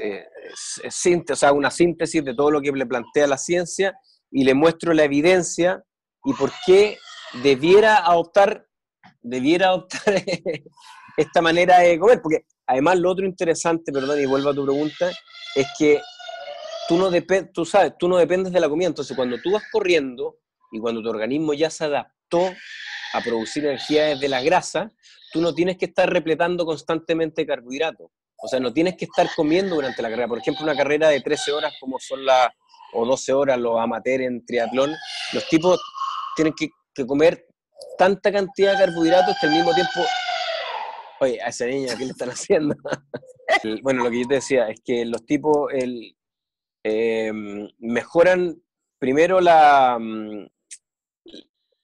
[0.00, 0.26] eh,
[0.84, 3.96] o sea, una síntesis de todo lo que le plantea la ciencia
[4.32, 5.84] y le muestro la evidencia
[6.24, 6.98] y por qué
[7.44, 8.66] debiera adoptar,
[9.22, 10.14] debiera adoptar
[11.18, 15.10] esta manera de comer, porque además lo otro interesante, perdón, y vuelvo a tu pregunta,
[15.54, 16.00] es que
[16.88, 17.10] tú no,
[17.52, 20.38] tú sabes, tú no dependes de la comida, entonces cuando tú vas corriendo
[20.70, 22.52] y cuando tu organismo ya se adaptó
[23.12, 24.92] a producir energía desde la grasa,
[25.32, 28.10] tú no tienes que estar repletando constantemente carbohidratos.
[28.40, 30.28] O sea, no tienes que estar comiendo durante la carrera.
[30.28, 32.48] Por ejemplo, una carrera de 13 horas, como son las,
[32.92, 34.94] o 12 horas los amateurs en triatlón,
[35.32, 35.80] los tipos
[36.36, 37.44] tienen que, que comer
[37.96, 40.00] tanta cantidad de carbohidratos que al mismo tiempo...
[41.20, 42.76] Oye, a esa niña, ¿qué le están haciendo?
[43.82, 46.16] bueno, lo que yo te decía es que los tipos el,
[46.84, 48.62] em, mejoran
[48.98, 50.46] primero mm,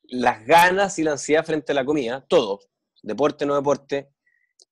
[0.03, 2.61] las ganas y la ansiedad frente a la comida, todo,
[3.03, 4.11] deporte, no deporte.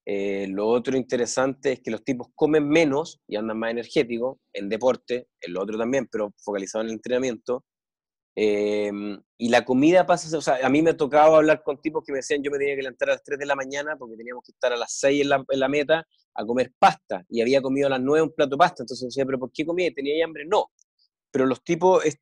[0.05, 4.68] Eh, lo otro interesante es que los tipos comen menos y andan más energéticos en
[4.68, 7.64] deporte, en lo otro también, pero focalizado en el entrenamiento.
[8.35, 12.12] Em, y la comida pasa, o sea, a mí me tocaba hablar con tipos que
[12.12, 14.42] me decían yo me tenía que levantar a las 3 de la mañana porque teníamos
[14.45, 17.61] que estar a las 6 en la, en la meta a comer pasta y había
[17.61, 18.83] comido a las 9 un plato de pasta.
[18.83, 19.90] Entonces decía, ¿pero por qué comía?
[19.95, 20.45] ¿Tenía hambre?
[20.47, 20.71] No.
[21.31, 22.18] Pero los tipos, es,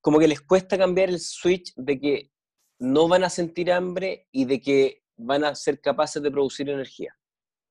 [0.00, 2.30] como que les cuesta cambiar el switch de que
[2.78, 7.16] no van a sentir hambre y de que van a ser capaces de producir energía.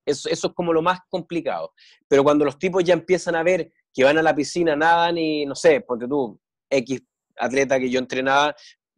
[0.06, 1.72] Eso, eso es como lo más complicado.
[2.08, 5.44] Pero cuando los tipos ya empiezan a ver que van a la piscina, nadan y,
[5.44, 7.02] no sé, porque tú, X
[7.38, 8.54] atleta que yo entrenaba,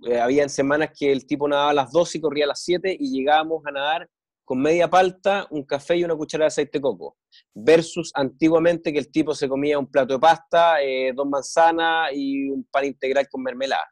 [0.07, 2.63] eh, había en semanas que el tipo nadaba a las 12 y corría a las
[2.63, 4.09] 7 y llegábamos a nadar
[4.49, 7.19] con media palta, un café y una cucharada de aceite de coco.
[7.53, 12.49] Versus antiguamente que el tipo se comía un plato de pasta, eh, dos manzanas y
[12.49, 13.85] un pan integral con mermelada.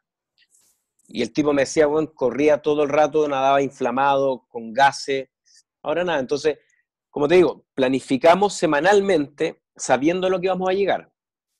[1.09, 5.29] Y el tipo me decía, bueno, corría todo el rato, nadaba inflamado, con gases.
[5.83, 6.57] Ahora nada, entonces,
[7.11, 11.11] como te digo, planificamos semanalmente sabiendo lo que vamos a llegar.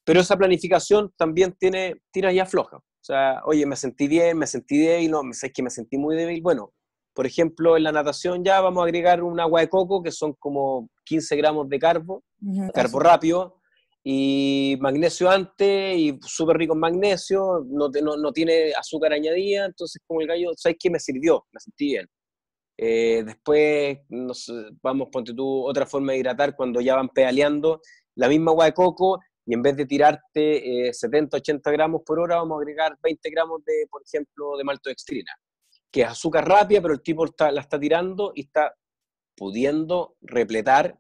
[0.08, 2.80] Pero esa planificación también tiene tiras y aflojas.
[2.80, 6.15] O sea, oye, me sentí bien, me sentí débil, no, es que me sentí muy
[6.15, 6.41] débil.
[6.41, 6.74] Bueno,
[7.13, 10.32] por ejemplo, en la natación ya vamos a agregar un agua de coco, que son
[10.39, 12.24] como 15 gramos de carbo,
[12.74, 13.60] carbo rápido,
[14.02, 20.22] y magnesio antes, y súper rico en magnesio, no, no, tiene azúcar añadida, entonces como
[20.22, 20.89] el gallo, ¿sabes qué?
[20.89, 22.08] Me sirvió, me sentí bien.
[22.78, 23.98] Eh, después,
[24.82, 27.82] vamos, ponte tú otra forma de hidratar cuando ya van pedaleando,
[28.15, 32.20] la misma agua de coco, y en vez de tirarte 70, eh, 80 gramos por
[32.20, 35.32] hora, vamos a agregar 20 gramos de, por ejemplo, de maltodextrina,
[35.90, 38.76] que es azúcar rápida, pero el tipo la está tirando y está
[39.38, 41.00] pudiendo repletar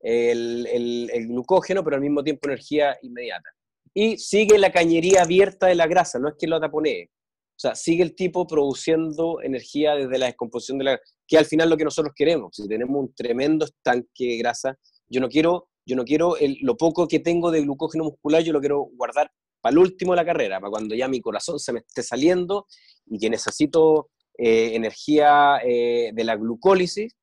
[0.00, 3.50] el, glucógeno, pero al mismo tiempo energía inmediata.
[3.92, 7.10] Y sigue la cañería abierta de la grasa, no es que lo taponee.
[7.10, 11.44] O sea, sigue el tipo produciendo energía desde la descomposición de la grasa, que al
[11.44, 12.56] final es lo que nosotros queremos.
[12.56, 17.06] Si tenemos un tremendo estanque de grasa, yo no quiero yo no quiero lo poco
[17.06, 20.60] que tengo de glucógeno muscular, yo lo quiero guardar para el último de la carrera,
[20.60, 22.66] para cuando ya mi corazón se me esté saliendo
[23.06, 27.14] y que necesito eh, energía eh, de la glucólisis.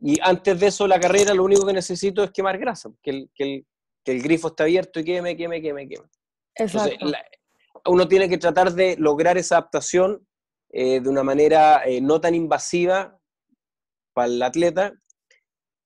[0.00, 3.30] Y antes de eso, la carrera, lo único que necesito es quemar grasa, que el,
[3.34, 3.64] que
[4.04, 6.08] el, grifo está abierto y queme, queme, queme, queme.
[6.54, 7.06] Exacto.
[7.86, 10.26] uno tiene que tratar de lograr esa adaptación
[10.70, 13.16] eh, de una manera no tan invasiva
[14.12, 14.92] para el atleta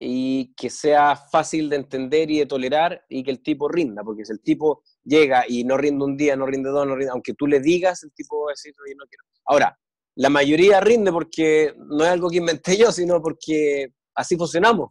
[0.05, 4.25] y que sea fácil de entender y de tolerar y que el tipo rinda, porque
[4.25, 7.35] si el tipo llega y no rinde un día, no rinde dos, no rinde, aunque
[7.35, 9.25] tú le digas, el tipo va a decir, no quiero.
[9.47, 9.79] Ahora,
[10.17, 14.91] la mayoría rinde porque no es algo que inventé yo, sino porque así funcionamos.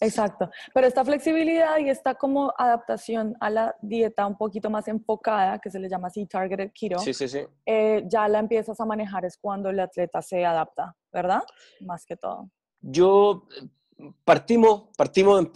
[0.00, 5.60] Exacto, pero esta flexibilidad y esta como adaptación a la dieta un poquito más enfocada,
[5.60, 7.38] que se le llama así targeted keto, sí, sí, sí.
[7.64, 11.42] Eh, ya la empiezas a manejar es cuando el atleta se adapta, ¿verdad?
[11.82, 12.50] Más que todo.
[12.80, 13.46] Yo
[14.24, 15.48] partimos, partimos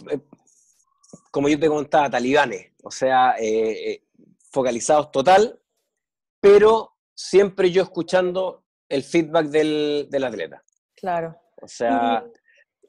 [1.31, 4.03] como yo te contaba, talibanes, o sea, eh, eh,
[4.51, 5.59] focalizados total,
[6.39, 10.63] pero siempre yo escuchando el feedback del, del atleta.
[10.95, 11.35] Claro.
[11.61, 12.25] O sea,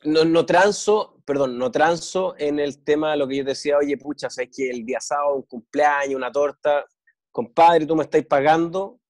[0.04, 3.96] no, no, transo, perdón, no transo en el tema de lo que yo decía, oye,
[3.98, 6.84] pucha, sabes que el día sábado, un cumpleaños, una torta,
[7.30, 9.00] compadre, tú me estás pagando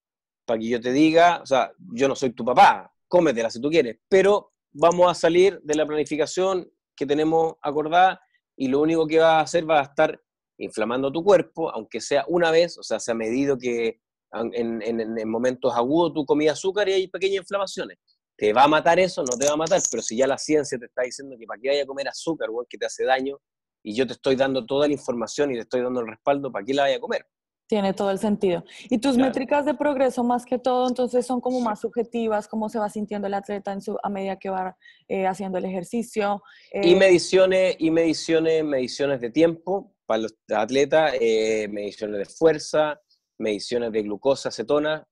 [0.44, 3.70] para que yo te diga, o sea, yo no soy tu papá, cómetela si tú
[3.70, 8.20] quieres, pero vamos a salir de la planificación que tenemos acordada
[8.56, 10.20] y lo único que va a hacer va a estar
[10.58, 14.00] inflamando tu cuerpo, aunque sea una vez, o sea, se ha medido que
[14.32, 17.98] en, momentos agudos tú comías azúcar y hay pequeñas inflamaciones.
[18.36, 19.22] ¿Te va a matar eso?
[19.22, 21.60] No te va a matar, pero si ya la ciencia te está diciendo que para
[21.60, 23.38] qué vaya a comer azúcar, que te hace daño,
[23.82, 26.64] y yo te estoy dando toda la información y te estoy dando el respaldo, ¿para
[26.64, 27.26] qué la vaya a comer?
[27.70, 28.64] Tiene todo el sentido.
[28.88, 32.80] Y tus métricas de progreso, más que todo, entonces son como más subjetivas, cómo se
[32.80, 36.42] va sintiendo el atleta en su, a medida que va eh, haciendo el ejercicio.
[36.72, 43.00] y eh, mediciones, y mediciones, mediciones de tiempo para los atletas, eh, mediciones de fuerza,
[43.38, 45.06] mediciones de glucosa, acetona.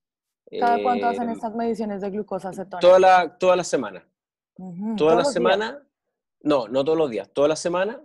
[0.59, 2.81] ¿Cada cuánto hacen estas mediciones de glucosa, acetona?
[2.81, 4.05] Toda la, toda la semana.
[4.97, 5.81] Toda la semana.
[6.41, 8.03] No, no todos los días, toda la semana.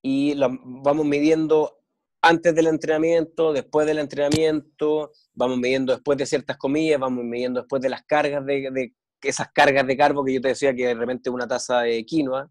[0.00, 1.79] Y la, vamos midiendo
[2.22, 7.80] antes del entrenamiento, después del entrenamiento, vamos midiendo después de ciertas comidas, vamos midiendo después
[7.82, 11.30] de las cargas de, esas cargas de carbo que yo te decía que de repente
[11.30, 12.50] una taza de quinoa,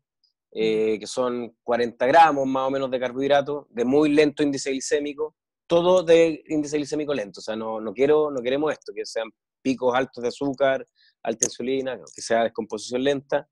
[0.52, 5.36] eh, que son 40 gramos más o menos de carbohidratos, de muy lento índice glicémico,
[5.68, 9.30] todo de índice glicémico lento, o sea, no, no, quiero, no queremos esto, que sean
[9.62, 10.86] picos altos de azúcar,
[11.24, 13.48] alta insulina, que sea descomposición lenta.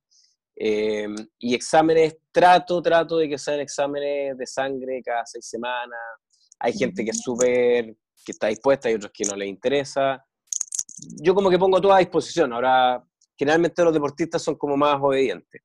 [0.60, 6.00] Em, y exámenes, trato, trato de que sean exámenes de sangre cada seis semanas.
[6.60, 10.26] Hay gente que es súper, que está dispuesta, y otros que no les interesa.
[11.22, 12.54] Yo como que pongo todo a disposición.
[12.54, 13.04] Ahora,
[13.38, 15.62] generalmente los deportistas son como más obedientes.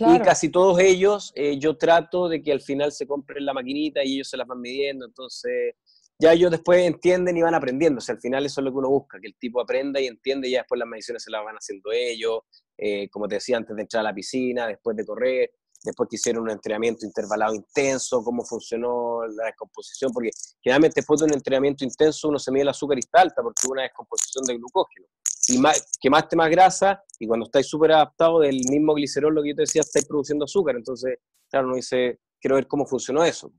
[0.00, 4.02] Y casi todos ellos, eh, yo trato de que al final se compren la maquinita
[4.02, 5.76] y ellos se las van midiendo, entonces
[6.24, 7.98] ya ellos después entienden y van aprendiendo.
[7.98, 10.06] O sea, al final eso es lo que uno busca, que el tipo aprenda y
[10.06, 12.40] entiende y ya después las mediciones se las van haciendo ellos,
[12.78, 15.52] eh, como te decía, antes de entrar a la piscina, después de correr,
[15.84, 20.30] después que hicieron un entrenamiento intervalado intenso, cómo funcionó la descomposición, porque
[20.62, 23.66] generalmente después de un entrenamiento intenso uno se mide el azúcar y está alta porque
[23.66, 25.06] hubo una descomposición de glucógeno.
[25.48, 29.50] Y más, quemaste más grasa y cuando estáis súper adaptado del mismo glicerol, lo que
[29.50, 30.74] yo te decía, estáis produciendo azúcar.
[30.76, 31.18] Entonces,
[31.50, 33.52] claro, uno dice, quiero ver cómo funcionó eso.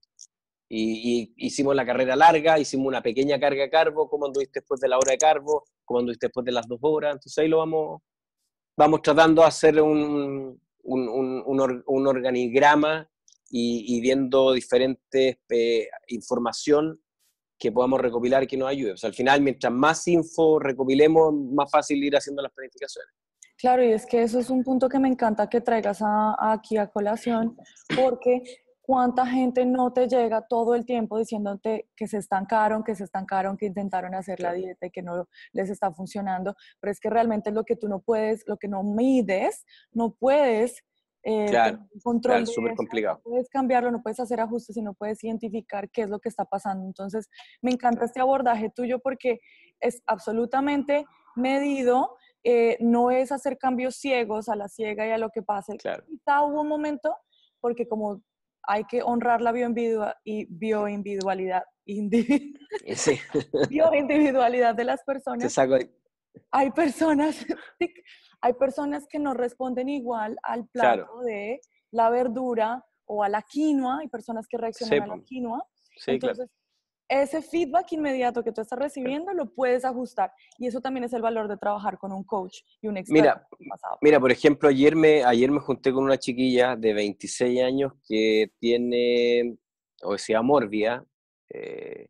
[0.68, 4.98] Y, hicimos la carrera larga, hicimos una pequeña carga carbo, cómo anduviste después de la
[4.98, 7.14] hora de carbo, cómo anduviste después de las dos horas.
[7.14, 8.02] Entonces ahí lo vamos,
[8.76, 13.10] vamos tratando de hacer un, un, un, organigrama
[13.50, 17.00] y, viendo diferentes eh, información
[17.58, 18.94] que podamos recopilar y que nos ayude.
[18.94, 23.14] O sea, al final, mientras más info recopilemos, más fácil ir haciendo las planificaciones.
[23.58, 26.00] Claro, y es que eso es un punto que me encanta que traigas
[26.40, 27.56] aquí a colación,
[27.96, 28.42] porque
[28.86, 33.58] cuánta gente no te llega todo el tiempo diciéndote que se estancaron, que se estancaron,
[33.58, 37.52] que intentaron hacer la dieta y que no les está funcionando, pero es que realmente
[37.52, 40.84] lo que tú no puedes, lo que no mides, no puedes
[41.24, 43.16] eh, claro, control súper complicado.
[43.26, 46.30] No puedes cambiarlo, no puedes hacer ajustes y no puedes identificar qué es lo que
[46.30, 46.86] está pasando.
[46.86, 47.28] Entonces,
[47.64, 49.40] me encanta este abordaje tuyo porque
[49.80, 55.32] es absolutamente medido, eh, no es hacer cambios ciegos a la ciega y a lo
[55.32, 55.76] que pase.
[55.78, 56.06] Claro.
[56.06, 57.18] Quizá hubo un momento,
[57.60, 58.22] porque como
[58.68, 61.64] hay que honrar la bioindividualidad,
[62.96, 63.20] sí.
[63.70, 65.44] bioindividualidad de las personas.
[66.52, 67.46] Hay personas,
[68.42, 74.00] hay personas que no responden igual al plato de la verdura o a la quinoa,
[74.00, 75.66] hay personas que reaccionan a la quinoa.
[76.08, 76.50] Entonces,
[77.08, 80.32] ese feedback inmediato que tú estás recibiendo lo puedes ajustar.
[80.58, 83.22] Y eso también es el valor de trabajar con un coach y un experto.
[83.22, 83.48] Mira,
[84.02, 88.52] mira por ejemplo, ayer me, ayer me junté con una chiquilla de 26 años que
[88.60, 89.58] tiene
[90.02, 91.06] obesidad mórbida.
[91.50, 92.08] Eh,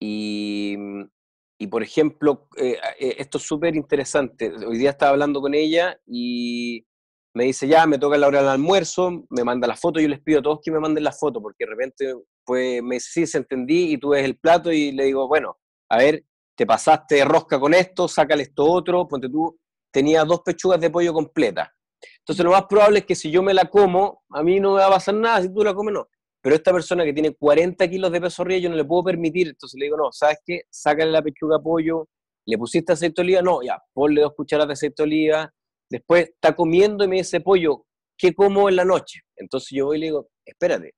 [0.00, 0.76] y,
[1.58, 4.52] y, por ejemplo, eh, eh, esto es súper interesante.
[4.66, 6.84] Hoy día estaba hablando con ella y
[7.32, 10.20] me dice, ya, me toca la hora del almuerzo, me manda la foto, yo les
[10.20, 12.14] pido a todos que me manden la foto, porque de repente
[12.46, 15.58] pues me sí se entendí y tú ves el plato y le digo, bueno,
[15.90, 16.24] a ver,
[16.56, 19.58] te pasaste rosca con esto, sácale esto otro, ponte tú,
[19.92, 21.68] tenía dos pechugas de pollo completas.
[22.20, 24.80] Entonces lo más probable es que si yo me la como, a mí no me
[24.80, 26.08] va a pasar nada, si tú la comes no.
[26.40, 29.48] Pero esta persona que tiene 40 kilos de peso arriba, yo no le puedo permitir,
[29.48, 30.62] entonces le digo, no, ¿sabes qué?
[30.70, 32.08] Sácale la pechuga de pollo,
[32.46, 35.54] le pusiste aceite de oliva, no, ya, ponle dos cucharadas de aceite de oliva,
[35.90, 39.22] después está comiendo y me dice, pollo, ¿qué como en la noche?
[39.34, 40.94] Entonces yo voy y le digo, espérate,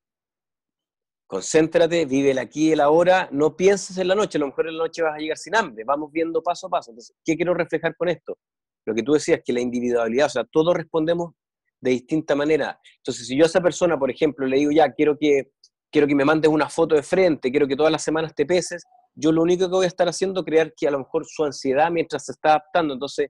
[1.29, 4.67] concéntrate, vive el aquí y el ahora, no pienses en la noche, a lo mejor
[4.67, 6.91] en la noche vas a llegar sin hambre, vamos viendo paso a paso.
[6.91, 8.39] Entonces, ¿qué quiero reflejar con esto?
[8.87, 11.35] Lo que tú decías, que la individualidad, o sea, todos respondemos
[11.81, 12.81] de distinta manera.
[12.97, 15.53] Entonces, si yo a esa persona, por ejemplo, le digo, ya, quiero que,
[15.93, 18.85] quiero que me mandes una foto de frente, quiero que todas las semanas te peses,
[19.15, 21.45] yo lo único que voy a estar haciendo es crear que a lo mejor su
[21.45, 22.95] ansiedad mientras se está adaptando.
[22.95, 23.29] Entonces,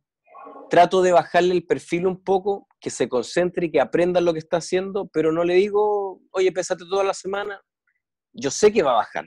[0.70, 4.38] trato de bajarle el perfil un poco, que se concentre y que aprenda lo que
[4.38, 7.60] está haciendo, pero no le digo, oye, pésate toda la semana,
[8.40, 9.26] yo sé que va a bajar,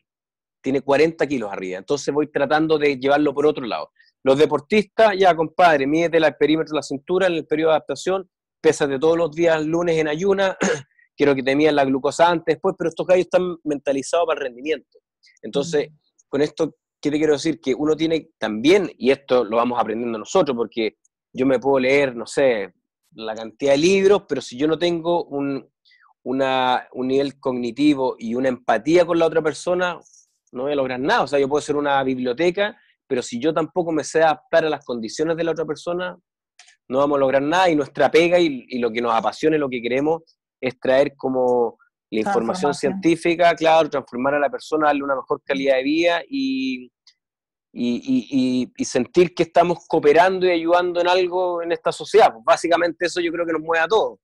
[0.61, 3.91] tiene 40 kilos arriba, entonces voy tratando de llevarlo por otro lado.
[4.23, 8.29] Los deportistas, ya compadre, mídete el perímetro de la cintura en el periodo de adaptación,
[8.61, 10.55] pésate todos los días lunes en ayuna,
[11.17, 14.45] quiero que te midan la glucosa antes, después, pero estos gallos están mentalizados para el
[14.45, 14.99] rendimiento.
[15.41, 15.89] Entonces,
[16.29, 17.59] con esto, ¿qué te quiero decir?
[17.59, 20.97] Que uno tiene también, y esto lo vamos aprendiendo nosotros, porque
[21.33, 22.73] yo me puedo leer, no sé,
[23.13, 25.67] la cantidad de libros, pero si yo no tengo un,
[26.23, 29.99] una, un nivel cognitivo y una empatía con la otra persona,
[30.51, 31.23] no voy a lograr nada.
[31.23, 34.69] O sea, yo puedo ser una biblioteca, pero si yo tampoco me sé adaptar a
[34.69, 36.17] las condiciones de la otra persona,
[36.87, 37.69] no vamos a lograr nada.
[37.69, 40.21] Y nuestra pega y, lo que nos apasiona y lo que queremos
[40.59, 41.77] es traer como
[42.11, 46.91] la información científica, claro, transformar a la persona, darle una mejor calidad de vida y,
[47.71, 52.33] y, y, sentir que estamos cooperando y ayudando en algo en esta sociedad.
[52.33, 54.19] Pues básicamente eso yo creo que nos mueve a todos.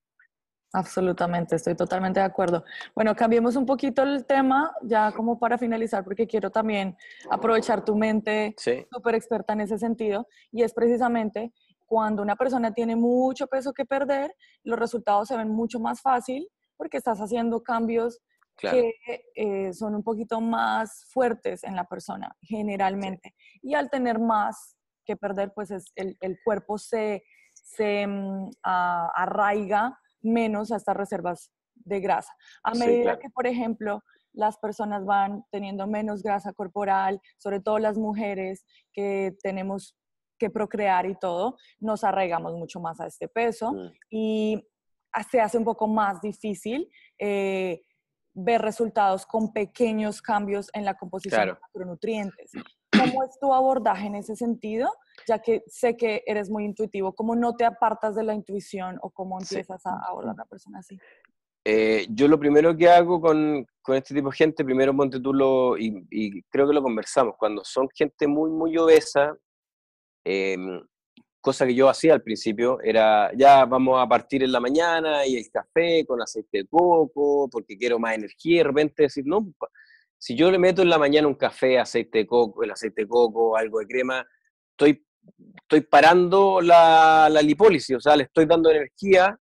[0.77, 2.63] Absolutamente, estoy totalmente de acuerdo.
[2.93, 6.95] Bueno, cambiemos un poquito el tema ya como para finalizar, porque quiero también
[7.31, 8.53] aprovechar tu mente
[8.91, 11.51] súper experta en ese sentido, y es precisamente
[11.87, 16.47] cuando una persona tiene mucho peso que perder, los resultados se ven mucho más fácil
[16.75, 18.19] porque estás haciendo cambios
[18.55, 18.93] que
[19.35, 23.33] eh, son un poquito más fuertes en la persona, generalmente.
[23.63, 24.75] Y al tener más
[25.05, 27.23] que perder, pues es el, el cuerpo se,
[27.53, 29.97] se mm, arraiga
[30.27, 32.33] menos a estas reservas de grasa.
[32.63, 34.03] A medida que, por ejemplo,
[34.33, 39.95] las personas van teniendo menos grasa corporal, sobre todo las mujeres que tenemos
[40.37, 43.91] que procrear y todo, nos arraigamos mucho más a este peso mm.
[44.11, 44.63] y
[45.31, 47.81] se hace un poco más difícil eh,
[48.33, 52.51] ver resultados con pequeños cambios en la composición de macronutrientes.
[52.91, 54.91] ¿Cómo es tu abordaje en ese sentido?
[55.27, 59.09] Ya que sé que eres muy intuitivo, ¿cómo no te apartas de la intuición o
[59.09, 60.99] cómo empiezas a abordar a la persona así?
[61.65, 65.33] Eh, yo lo primero que hago con, con, este tipo de gente, primero ponte tú
[65.33, 69.35] lo, y, y, creo que lo conversamos, cuando son gente muy, muy obesa,
[70.23, 70.81] em,
[71.41, 75.35] cosa que yo hacía al principio, era ya vamos a partir en la mañana y
[75.35, 79.53] el café con aceite de coco, porque quiero más energía, y de repente decir, no,
[80.17, 83.07] si yo le meto en la mañana un café, aceite de coco, el aceite de
[83.07, 84.25] coco, algo de crema,
[84.71, 85.05] estoy,
[85.55, 89.37] estoy parando la, la lipólisis, o sea, le estoy dando energía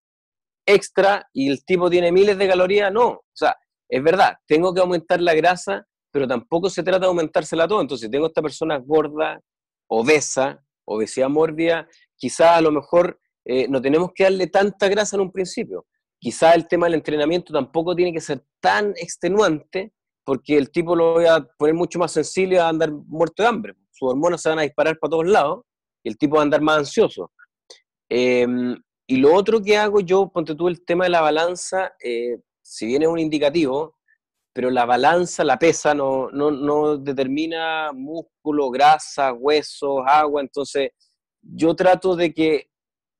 [0.66, 3.06] extra y el tipo tiene miles de calorías, no.
[3.08, 3.56] O sea,
[3.88, 7.80] es verdad, tengo que aumentar la grasa, pero tampoco se trata de aumentársela todo.
[7.80, 9.40] Entonces, tengo esta persona gorda,
[9.88, 15.22] obesa, obesidad mórbida, quizás a lo mejor eh, no tenemos que darle tanta grasa en
[15.22, 15.86] un principio.
[16.18, 19.92] Quizás el tema del entrenamiento tampoco tiene que ser tan extenuante,
[20.24, 23.74] porque el tipo lo voy a poner mucho más sensible a andar muerto de hambre.
[23.92, 25.60] Sus hormonas se van a disparar para todos lados
[26.08, 27.32] el tipo va a andar más ansioso.
[28.08, 28.46] Eh,
[29.08, 32.86] y lo otro que hago yo, ponte tú el tema de la balanza, eh, si
[32.86, 33.96] bien es un indicativo,
[34.52, 40.90] pero la balanza, la pesa, no, no, no determina músculo, grasa, huesos, agua, entonces
[41.42, 42.70] yo trato de que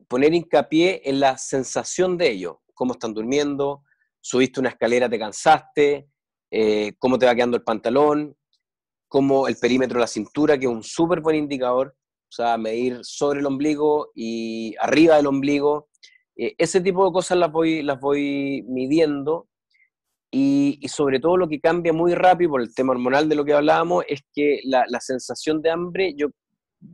[0.09, 3.83] poner hincapié en la sensación de ellos, cómo están durmiendo,
[4.21, 6.09] subiste una escalera, te cansaste,
[6.51, 8.37] eh, cómo te va quedando el pantalón,
[9.09, 11.95] cómo el perímetro de la cintura, que es un súper buen indicador,
[12.37, 15.89] sea, medir sobre el ombligo y arriba del ombligo.
[16.37, 19.49] Eh, ese tipo de cosas las voy, las voy midiendo
[20.31, 23.45] y, y, sobre todo lo que cambia muy rápido por el tema hormonal de lo
[23.45, 26.29] que hablábamos es que la, la, sensación de hambre, yo,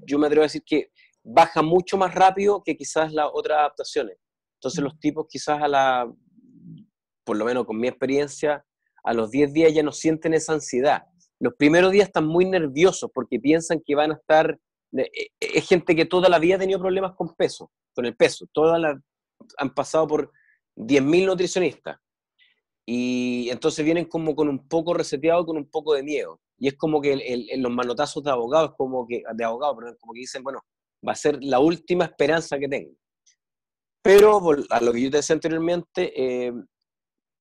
[0.06, 0.90] yo me atrevo a decir que
[1.24, 4.16] baja mucho más rápido que quizás las otras adaptaciones.
[4.58, 6.12] Entonces los tipos quizás a la,
[7.24, 8.64] por lo menos con mi experiencia,
[9.04, 11.02] a los 10 días ya no sienten esa ansiedad.
[11.40, 14.58] Los primeros días están muy nerviosos porque piensan que van a estar
[14.92, 18.46] es gente que toda la vida ha tenido problemas con peso, con el peso.
[18.52, 18.80] Todas
[19.56, 20.32] han pasado por
[20.76, 21.98] 10.000 nutricionistas.
[22.86, 26.40] Y entonces vienen como con un poco reseteado, con un poco de miedo.
[26.58, 30.20] Y es como que en los manotazos de abogados, como que, de abogados, como que
[30.20, 30.60] dicen, bueno,
[31.06, 32.92] va a ser la última esperanza que tengo.
[34.02, 34.40] Pero
[34.70, 36.52] a lo que yo te decía anteriormente, eh,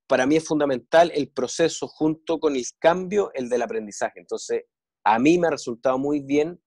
[0.07, 4.19] para mí es fundamental el proceso junto con el cambio, el del aprendizaje.
[4.19, 4.63] Entonces,
[5.03, 6.59] a mí me ha resultado muy bien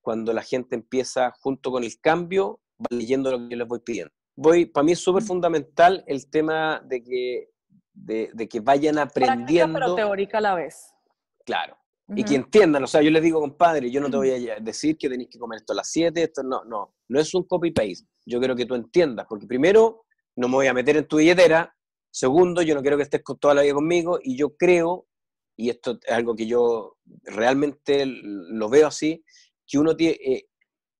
[0.00, 3.80] cuando la gente empieza junto con el cambio, va leyendo lo que yo les voy
[3.80, 4.12] pidiendo.
[4.36, 7.50] Voy, para mí es súper fundamental el tema de que,
[7.92, 9.78] de, que vayan aprendiendo.
[9.78, 10.94] Práctica, pero teórica a la vez.
[11.44, 11.76] Claro.
[12.16, 14.98] Y que entiendan, o sea, yo les digo, compadre, yo no te voy a decir
[14.98, 18.04] que tenéis que comer esto a las 7, esto no, no, no es un copy-paste.
[18.26, 21.72] Yo quiero que tú entiendas, porque primero, no me voy a meter en tu billetera,
[22.10, 25.06] segundo, yo no quiero que estés con toda la vida conmigo, y yo creo,
[25.56, 29.24] y esto es algo que yo realmente lo veo así,
[29.70, 30.46] que uno tiene eh,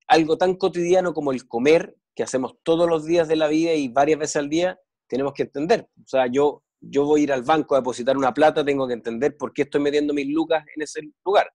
[0.07, 3.89] algo tan cotidiano como el comer, que hacemos todos los días de la vida y
[3.89, 5.89] varias veces al día, tenemos que entender.
[5.99, 8.93] O sea, yo, yo voy a ir al banco a depositar una plata, tengo que
[8.93, 11.51] entender por qué estoy metiendo mis lucas en ese lugar.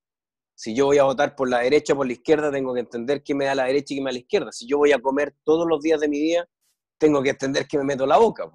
[0.55, 3.23] Si yo voy a votar por la derecha o por la izquierda, tengo que entender
[3.23, 4.53] qué me da la derecha y qué me da la izquierda.
[4.53, 6.47] Si yo voy a comer todos los días de mi día,
[6.99, 8.51] tengo que entender qué me meto la boca.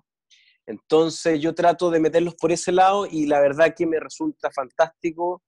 [0.68, 5.42] Entonces yo trato de meterlos por ese lado y la verdad que me resulta fantástico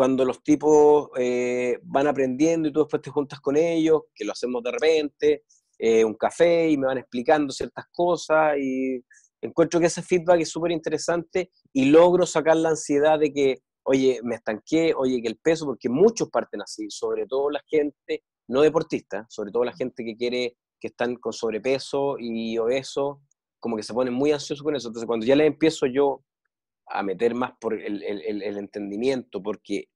[0.00, 4.32] cuando los tipos eh, van aprendiendo y tú después te juntas con ellos, que lo
[4.32, 5.44] hacemos de repente,
[5.78, 9.04] eh, un café y me van explicando ciertas cosas y
[9.42, 14.20] encuentro que ese feedback es súper interesante y logro sacar la ansiedad de que, oye,
[14.22, 18.62] me estanqué, oye, que el peso, porque muchos parten así, sobre todo la gente no
[18.62, 23.20] deportista, sobre todo la gente que quiere, que están con sobrepeso y obeso,
[23.58, 24.88] como que se ponen muy ansiosos con eso.
[24.88, 26.24] Entonces, cuando ya les empiezo yo
[26.90, 29.88] a meter más por el, el, el entendimiento, porque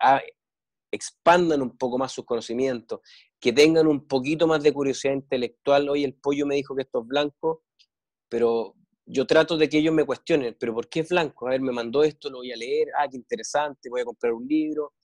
[0.91, 3.01] expandan un poco más sus conocimientos,
[3.41, 5.89] que tengan un poquito más de curiosidad intelectual.
[5.89, 7.65] Hoy el pollo me dijo que esto es blanco,
[8.29, 8.75] pero
[9.07, 11.47] yo trato de que ellos me cuestionen, pero ¿por qué es blanco?
[11.47, 14.33] A ver, me mandó esto, lo voy a leer, ah, qué interesante, voy a comprar
[14.33, 14.95] un libro.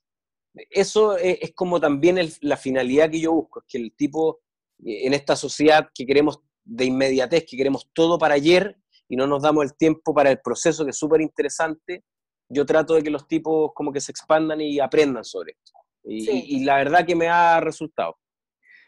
[0.54, 4.40] Eso es, como también la finalidad que yo busco, es que el tipo,
[4.84, 8.76] eh, en esta sociedad que queremos de inmediatez, que queremos todo para ayer,
[9.10, 12.04] y no nos damos el tiempo para el proceso, que es súper interesante,
[12.48, 15.72] yo trato de que los tipos como que se expandan y aprendan sobre esto.
[16.04, 18.16] Y, la verdad que me ha resultado.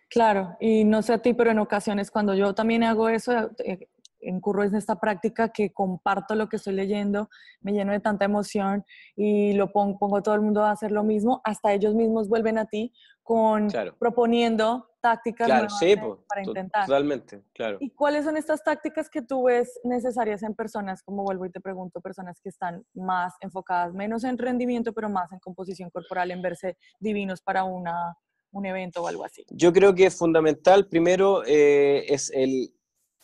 [0.08, 3.88] Claro, y no sé a ti, pero en ocasiones cuando yo también hago eso, eh,
[4.22, 7.28] incurro en esta práctica que comparto lo que estoy leyendo,
[7.60, 8.84] me lleno de tanta emoción
[9.16, 12.28] y lo pongo, pongo a todo el mundo a hacer lo mismo, hasta ellos mismos
[12.28, 12.92] vuelven a ti
[13.22, 13.68] con
[13.98, 16.86] proponiendo tácticas para intentar.
[16.86, 17.78] Totalmente, claro.
[17.80, 21.60] ¿Y cuáles son estas tácticas que tú ves necesarias en personas, como vuelvo y te
[21.60, 26.42] pregunto, personas que están más enfocadas, menos en rendimiento, pero más en composición corporal, en
[26.42, 28.16] verse divinos para una,
[28.52, 29.44] un evento o algo así?
[29.50, 32.72] Yo creo que es fundamental, primero, eh, es el,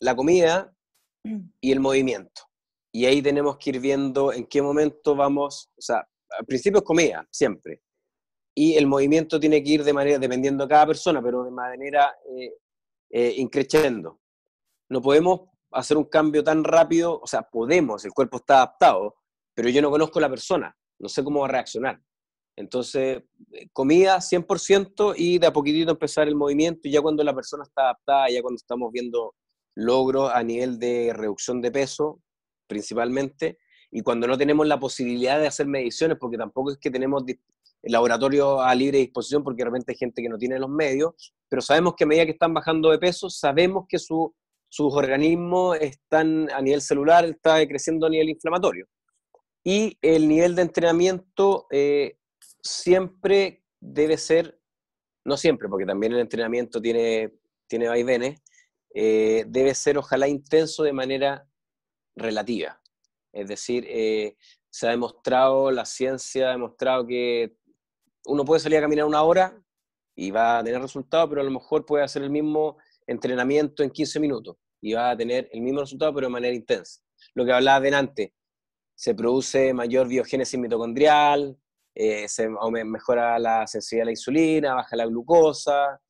[0.00, 0.74] la comida
[1.60, 2.42] y el movimiento.
[2.92, 6.08] Y ahí tenemos que ir viendo en qué momento vamos, o sea,
[6.38, 7.82] al principio es comida, siempre
[8.58, 12.12] y el movimiento tiene que ir de manera, dependiendo de cada persona, pero de manera
[12.36, 12.54] eh,
[13.08, 14.18] eh, increciendo.
[14.90, 19.14] No podemos hacer un cambio tan rápido, o sea, podemos, el cuerpo está adaptado,
[19.54, 22.02] pero yo no conozco a la persona, no sé cómo va a reaccionar.
[22.56, 27.36] Entonces, eh, comida 100% y de a poquitito empezar el movimiento y ya cuando la
[27.36, 29.36] persona está adaptada, ya cuando estamos viendo
[29.78, 32.20] logros a nivel de reducción de peso,
[32.66, 33.58] principalmente,
[33.92, 37.92] y cuando no tenemos la posibilidad de hacer mediciones, porque tampoco es que tenemos el
[37.92, 41.94] laboratorio a libre disposición porque realmente hay gente que no tiene los medios, pero sabemos
[41.96, 44.34] que a medida que están bajando de peso, sabemos que su,
[44.68, 48.86] sus organismos están a nivel celular, está creciendo a nivel inflamatorio.
[49.62, 52.18] Y el nivel de entrenamiento eh,
[52.62, 54.58] siempre debe ser,
[55.24, 57.32] no siempre, porque también el entrenamiento tiene,
[57.68, 58.40] tiene vaivenes,
[58.94, 61.48] eh, debe ser ojalá intenso de manera
[62.16, 62.80] relativa.
[63.32, 64.36] Es decir, eh,
[64.70, 67.56] se ha demostrado, la ciencia ha demostrado que
[68.26, 69.62] uno puede salir a caminar una hora
[70.14, 73.90] y va a tener resultado, pero a lo mejor puede hacer el mismo entrenamiento en
[73.90, 77.00] 15 minutos y va a tener el mismo resultado, pero de manera intensa.
[77.34, 78.34] Lo que hablaba delante,
[78.94, 81.56] se produce mayor biogénesis mitocondrial,
[81.94, 82.48] eh, se
[82.84, 86.00] mejora la sensibilidad a la insulina, baja la glucosa,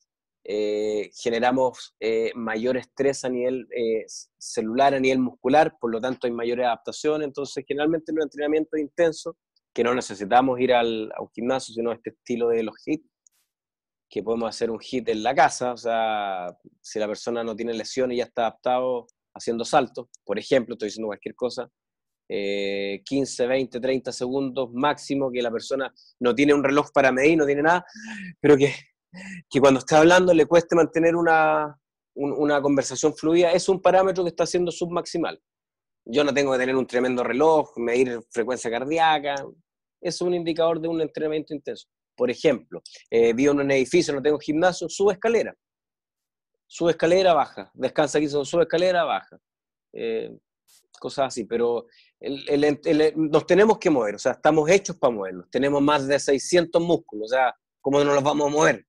[0.51, 3.67] eh, generamos eh, mayor estrés a nivel
[4.39, 9.35] celular, a nivel muscular, por lo tanto hay mayor adaptación, entonces generalmente los entrenamientos intensos
[9.71, 13.07] que no necesitamos ir al, a un gimnasio, sino este estilo de los hits,
[14.09, 16.47] que podemos hacer un hit en la casa, o sea,
[16.81, 20.87] si la persona no tiene lesiones y ya está adaptado haciendo saltos, por ejemplo, estoy
[20.87, 21.69] diciendo cualquier cosa,
[22.27, 27.45] 15, 20, 30 segundos máximo, que la persona no tiene un reloj para medir, no
[27.45, 27.85] tiene nada,
[28.39, 28.73] pero que,
[29.49, 31.79] que cuando está hablando le cueste mantener una,
[32.13, 35.41] una conversación fluida, es un parámetro que está siendo submaximal.
[36.05, 39.35] Yo no tengo que tener un tremendo reloj, medir frecuencia cardíaca.
[40.01, 41.87] Es un indicador de un entrenamiento intenso.
[42.15, 45.55] Por ejemplo, eh, vivo en un edificio, no tengo gimnasio, sube escalera.
[46.67, 47.71] Sube escalera, baja.
[47.73, 49.39] Descansa aquí, sube escalera, baja.
[49.93, 50.31] Eh,
[50.99, 51.87] cosas así, pero
[53.15, 55.49] nos tenemos que mover, o sea, estamos hechos para movernos.
[55.49, 58.85] Tenemos más de 600 músculos, o sea, ¿cómo no los vamos a mover?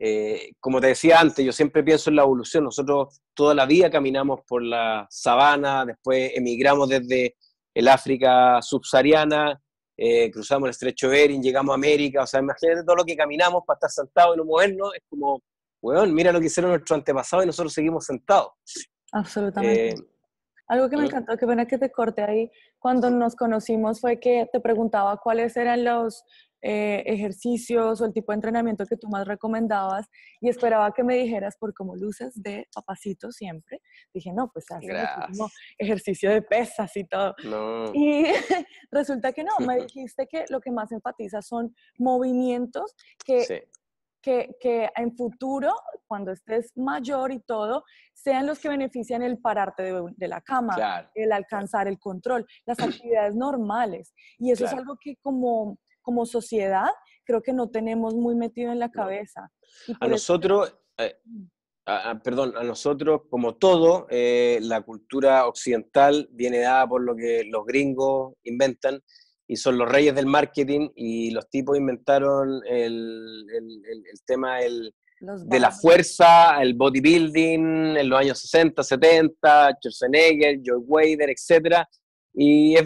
[0.00, 2.64] Eh, como te decía antes, yo siempre pienso en la evolución.
[2.64, 7.36] Nosotros toda la vida caminamos por la sabana, después emigramos desde
[7.74, 9.60] el África subsahariana,
[9.96, 12.22] eh, cruzamos el estrecho Bering, llegamos a América.
[12.22, 14.94] O sea, imagínate todo lo que caminamos para estar sentados y no movernos.
[14.94, 15.42] Es como,
[15.82, 18.50] weón, mira lo que hicieron nuestros antepasados y nosotros seguimos sentados.
[19.10, 19.90] Absolutamente.
[19.90, 19.94] Eh,
[20.68, 24.48] Algo que me encantó, qué pena que te corte ahí, cuando nos conocimos fue que
[24.52, 26.22] te preguntaba cuáles eran los
[26.60, 30.06] eh, ejercicios o el tipo de entrenamiento que tú más recomendabas
[30.40, 33.80] y esperaba que me dijeras por cómo luces de papacito siempre.
[34.12, 34.88] Dije, no, pues hace
[35.78, 37.34] ejercicio de pesas y todo.
[37.94, 38.24] Y
[38.90, 42.94] resulta que no, me dijiste que lo que más enfatiza son movimientos
[43.24, 43.68] que,
[44.20, 45.72] que, que, en futuro,
[46.08, 51.30] cuando estés mayor y todo, sean los que benefician el pararte de, la cama, el
[51.30, 52.78] alcanzar el control, las
[53.12, 54.12] actividades normales.
[54.38, 55.78] Y eso es algo que como
[56.08, 56.88] como sociedad
[57.26, 59.52] creo que no tenemos muy metido en la cabeza.
[60.00, 62.22] a nosotros, eh, mm.
[62.24, 67.66] perdón, a nosotros como todo, eh, la cultura occidental viene dada por lo que los
[67.66, 69.02] gringos inventan
[69.46, 75.70] y son los reyes del marketing y los tipos inventaron el, el, tema de la
[75.70, 81.84] fuerza, el bodybuilding en los años 60, 70, Schwarzenegger, Joe Wader, etc.
[82.32, 82.76] Y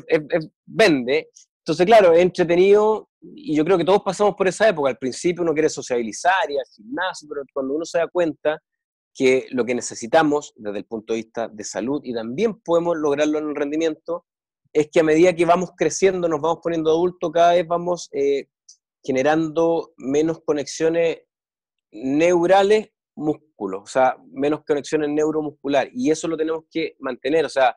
[0.66, 1.28] vende.
[1.58, 4.90] Entonces, claro, es entretenido y yo creo que todos pasamos por esa época.
[4.90, 8.60] Al principio uno quiere sociabilizar y al gimnasio, pero cuando uno se da cuenta
[9.14, 13.38] que lo que necesitamos desde el punto de vista de salud y también podemos lograrlo
[13.38, 14.26] en el rendimiento,
[14.72, 18.46] es que a medida que vamos creciendo, nos vamos poniendo adultos, cada vez vamos eh,
[19.04, 21.18] generando menos conexiones
[21.92, 25.90] neurales músculos, o sea, menos conexiones neuromuscular.
[25.92, 27.76] Y eso lo tenemos que mantener, o sea,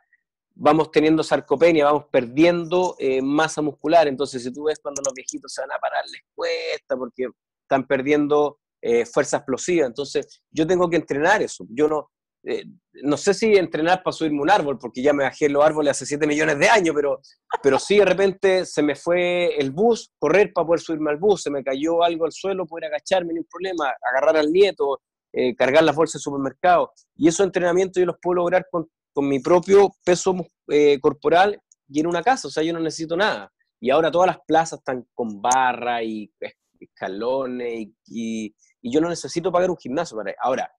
[0.55, 4.07] vamos teniendo sarcopenia, vamos perdiendo eh, masa muscular.
[4.07, 7.27] Entonces, si tú ves cuando los viejitos se van a parar, les cuesta porque
[7.61, 9.85] están perdiendo eh, fuerza explosiva.
[9.85, 11.65] Entonces, yo tengo que entrenar eso.
[11.69, 12.09] Yo no,
[12.47, 12.63] eh,
[13.03, 16.05] no sé si entrenar para subirme un árbol, porque ya me bajé los árboles hace
[16.05, 17.19] 7 millones de años, pero,
[17.61, 21.41] pero sí de repente se me fue el bus, correr para poder subirme al bus,
[21.41, 25.01] se me cayó algo al suelo, poder agacharme, ni un problema, agarrar al nieto,
[25.33, 26.93] eh, cargar las bolsas de supermercado.
[27.15, 30.36] Y esos entrenamientos yo los puedo lograr con, con mi propio peso
[30.68, 31.57] eh, corporal
[31.88, 33.49] y en una casa, o sea, yo no necesito nada.
[33.80, 36.30] Y ahora todas las plazas están con barra y
[36.78, 40.70] escalones y, y, y yo no necesito pagar un gimnasio para Ahora,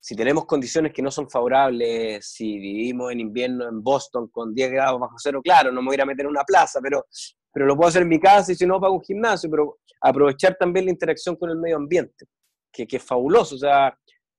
[0.00, 4.70] si tenemos condiciones que no son favorables, si vivimos en invierno en Boston con 10
[4.70, 7.04] grados bajo cero, claro, no me voy a ir a meter en una plaza, pero,
[7.52, 10.56] pero lo puedo hacer en mi casa y si no, pago un gimnasio, pero aprovechar
[10.58, 12.24] también la interacción con el medio ambiente,
[12.72, 13.56] que, que es fabuloso.
[13.56, 13.94] O sea,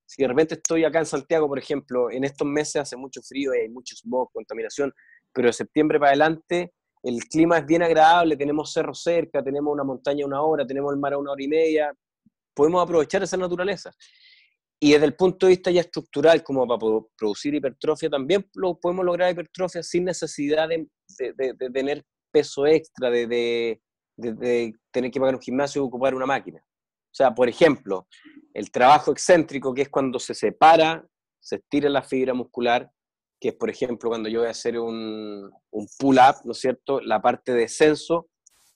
[0.09, 3.53] si de repente estoy acá en Santiago, por ejemplo, en estos meses hace mucho frío
[3.53, 4.91] y hay mucho smog, contaminación,
[5.31, 9.83] pero de septiembre para adelante el clima es bien agradable, tenemos cerro cerca, tenemos una
[9.83, 11.93] montaña una hora, tenemos el mar a una hora y media,
[12.55, 13.91] podemos aprovechar esa naturaleza.
[14.81, 16.79] Y desde el punto de vista ya estructural, como para
[17.15, 20.87] producir hipertrofia, también lo podemos lograr hipertrofia sin necesidad de,
[21.71, 23.79] tener peso extra, de,
[24.91, 26.63] tener que pagar un gimnasio y ocupar una máquina.
[27.19, 28.07] Sea, por ejemplo,
[28.53, 31.05] el trabajo excéntrico, que es cuando se separa,
[31.39, 32.89] se estira la fibra muscular,
[33.39, 37.01] que es, por ejemplo, cuando yo voy a hacer un, un pull-up, ¿no es cierto?
[37.01, 38.29] La parte de descenso,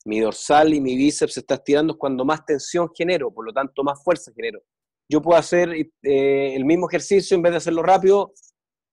[0.06, 3.54] mi dorsal y mi bíceps se está estirando es cuando más tensión genero, por lo
[3.54, 4.62] tanto más fuerza genero
[5.10, 8.34] yo puedo hacer eh, el mismo ejercicio, en vez de hacerlo rápido,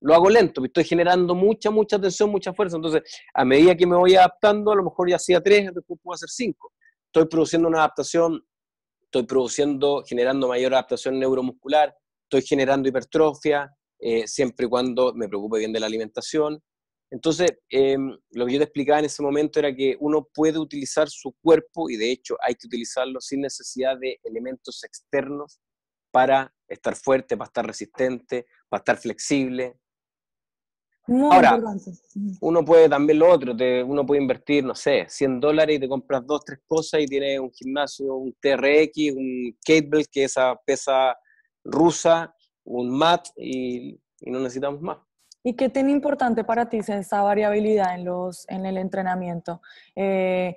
[0.03, 2.77] lo hago lento, estoy generando mucha, mucha tensión, mucha fuerza.
[2.77, 3.03] Entonces,
[3.35, 6.29] a medida que me voy adaptando, a lo mejor ya hacía tres, después puedo hacer
[6.29, 6.73] cinco.
[7.07, 8.43] Estoy produciendo una adaptación,
[9.11, 11.93] estoy produciendo, generando mayor adaptación neuromuscular,
[12.23, 16.63] estoy generando hipertrofia, eh, siempre y cuando me preocupe bien de la alimentación.
[17.11, 21.09] Entonces, em, lo que yo te explicaba en ese momento era que uno puede utilizar
[21.09, 25.59] su cuerpo, y de hecho hay que utilizarlo sin necesidad de elementos externos
[26.13, 29.75] para estar fuerte, para estar resistente, para estar flexible.
[31.07, 31.59] Ahora,
[32.41, 33.53] uno puede también lo otro,
[33.87, 37.41] uno puede invertir, no sé, 100 dólares y te compras dos, tres cosas y tienes
[37.41, 41.17] un gimnasio, un TRX, un Cable, que es esa pesa
[41.65, 42.33] rusa,
[42.65, 44.99] un mat y, y, no necesitamos más.
[45.43, 49.63] ¿Y qué tan importante para ti es esa variabilidad en, los, en el entrenamiento?
[49.97, 50.57] Eh,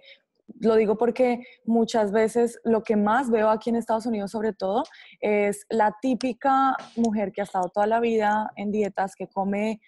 [0.59, 4.83] lo digo porque muchas veces lo que más veo aquí en Estados Unidos sobre todo
[5.19, 9.81] es la típica mujer que ha estado toda la vida en dietas, que come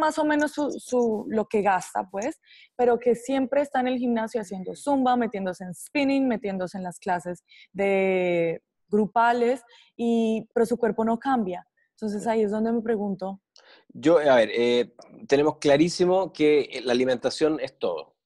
[0.00, 2.40] más o menos su, lo que gasta, pues,
[2.76, 6.98] pero que siempre está en el gimnasio haciendo zumba, metiéndose en spinning, metiéndose en las
[6.98, 9.62] clases de grupales,
[9.96, 11.66] y, pero su cuerpo no cambia.
[11.92, 13.40] Entonces ahí es donde me pregunto.
[13.88, 14.94] Yo, a ver, eh,
[15.28, 18.16] tenemos clarísimo que la alimentación es todo.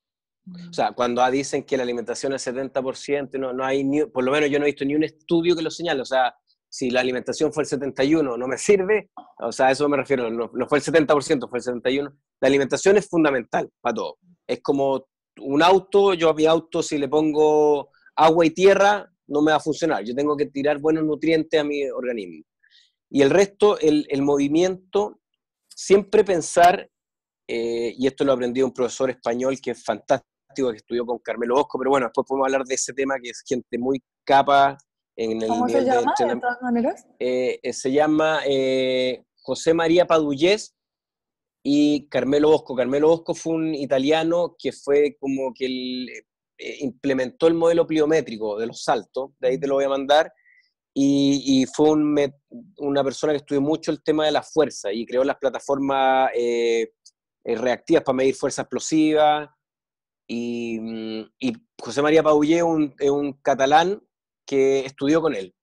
[0.70, 4.30] O sea, cuando dicen que la alimentación es 70%, no, no hay ni, por lo
[4.30, 6.00] menos yo no he visto ni un estudio que lo señale.
[6.02, 6.34] O sea,
[6.68, 9.10] si la alimentación fue el 71, no me sirve.
[9.38, 12.16] O sea, a eso me refiero, no, fue el 70%, fue el 71.
[12.40, 14.18] La alimentación es fundamental para todo.
[14.46, 15.06] Es como
[15.40, 19.58] un auto, yo a mi auto si le pongo agua y tierra, no me va
[19.58, 20.04] a funcionar.
[20.04, 22.44] Yo tengo que tirar buenos nutrientes a mi organismo.
[23.10, 25.20] Y el resto, el, el movimiento,
[25.68, 26.90] siempre pensar,
[27.48, 31.54] eh, y esto lo aprendí un profesor español que es fantástico, que estudió con Carmelo
[31.54, 34.76] Bosco, pero bueno, después podemos hablar de ese tema que es gente muy capa
[35.16, 37.06] en el ¿Cómo se llama, de, todas maneras?
[37.18, 40.76] Eh, eh, se llama eh, José María Padullés
[41.62, 42.76] y Carmelo Bosco.
[42.76, 46.10] Carmelo Bosco fue un italiano que fue como que él,
[46.80, 50.32] implementó el modelo pliométrico de los saltos, de ahí te lo voy a mandar,
[50.94, 52.16] y, y fue un,
[52.78, 56.30] una persona que estudió mucho el tema de la fuerza y creó las plataformas
[57.44, 59.54] reactivas para medir fuerza explosiva,
[60.28, 64.02] Mm, y, José María Paullé es un, catalán
[64.46, 65.54] que estudió con él.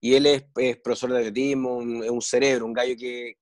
[0.00, 0.44] Y él es,
[0.82, 3.34] profesor de atletismo, es un cerebro, un gallo que,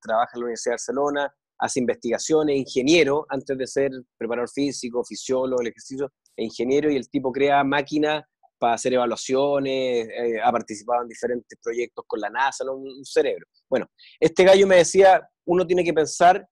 [0.00, 5.60] trabaja en la Universidad de Barcelona, hace investigaciones, ingeniero, antes de ser preparador físico, fisiólogo,
[5.60, 8.24] el ejercicio, ingeniero y el tipo crea máquinas
[8.58, 13.46] para hacer evaluaciones, eh, ha participado en diferentes proyectos con la NASA, un cerebro.
[13.68, 13.86] Bueno,
[14.18, 16.46] este gallo me decía, uno tiene que pensar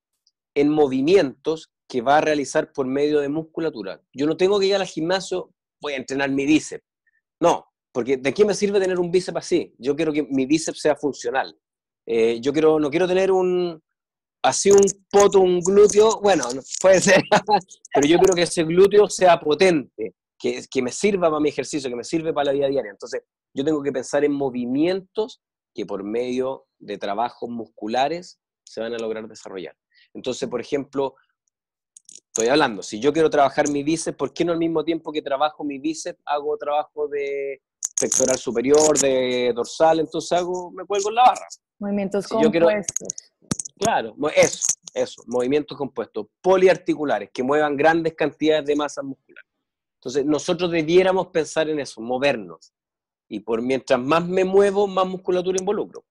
[0.54, 4.00] en movimientos que va a realizar por medio de musculatura.
[4.12, 5.50] Yo no tengo que ir al gimnasio,
[5.80, 6.84] voy a entrenar mi bíceps.
[7.40, 9.74] No, porque ¿de qué me sirve tener un bíceps así?
[9.78, 11.56] Yo quiero que mi bíceps sea funcional.
[12.06, 13.82] Eh, yo quiero, no quiero tener un,
[14.42, 16.44] así un poto, un glúteo, bueno,
[16.80, 17.22] puede ser,
[17.94, 21.90] pero yo quiero que ese glúteo sea potente, que, que me sirva para mi ejercicio,
[21.90, 22.90] que me sirva para la vida diaria.
[22.90, 23.22] Entonces,
[23.54, 25.42] yo tengo que pensar en movimientos
[25.74, 29.76] que por medio de trabajos musculares se van a lograr desarrollar.
[30.14, 31.14] Entonces, por ejemplo,
[32.38, 35.22] estoy hablando, si yo quiero trabajar mi bíceps, ¿por qué no al mismo tiempo que
[35.22, 37.60] trabajo mi bíceps hago trabajo de,
[38.00, 41.46] pectoral superior, de dorsal, entonces hago, me cuelgo en la barra.
[41.80, 43.08] Movimientos compuestos.
[43.78, 44.62] claro, eso,
[44.94, 49.44] eso, movimientos compuestos, poliarticulares, que muevan grandes cantidades de masa muscular.
[49.96, 52.72] Entonces, nosotros debiéramos pensar en eso, movernos.
[53.28, 56.04] Y por mientras más me muevo, más musculatura involucro.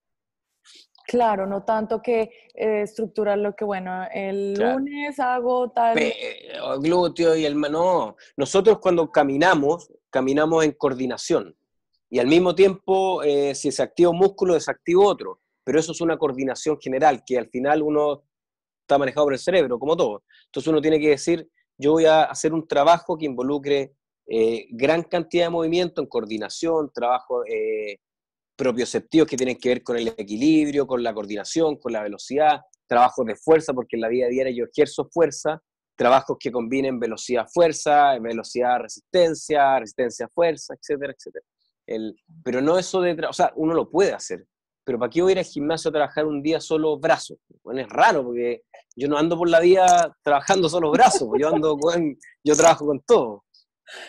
[1.07, 5.97] Claro, no tanto que eh, estructurar lo que, bueno, el lunes hago tal...
[5.97, 7.59] el glúteo y el...
[7.59, 11.55] No, nosotros cuando caminamos, caminamos en coordinación.
[12.09, 15.39] Y al mismo tiempo, eh, si se activa un músculo, desactiva otro.
[15.63, 18.23] Pero eso es una coordinación general, que al final uno
[18.81, 20.23] está manejado por el cerebro, como todo.
[20.47, 23.93] Entonces uno tiene que decir, yo voy a hacer un trabajo que involucre
[24.25, 27.99] eh, gran cantidad de movimiento en coordinación, trabajo eh,
[28.57, 33.25] propioceptivos que tienen que ver con el equilibrio, con la coordinación, con la velocidad, trabajos
[33.25, 35.61] de fuerza, porque en la vida diaria yo ejerzo fuerza,
[35.95, 41.45] trabajos que combinen velocidad-fuerza, velocidad-resistencia, resistencia-fuerza, etcétera, etcétera.
[41.85, 44.45] El, pero no eso de, o sea, uno lo puede hacer,
[44.83, 47.37] pero ¿para qué voy a ir al gimnasio a trabajar un día solo brazos?
[47.63, 48.63] Bueno, es raro, porque
[48.95, 51.77] yo no ando por la vida trabajando solo brazos, yo ando
[52.43, 53.43] yo trabajo con todo.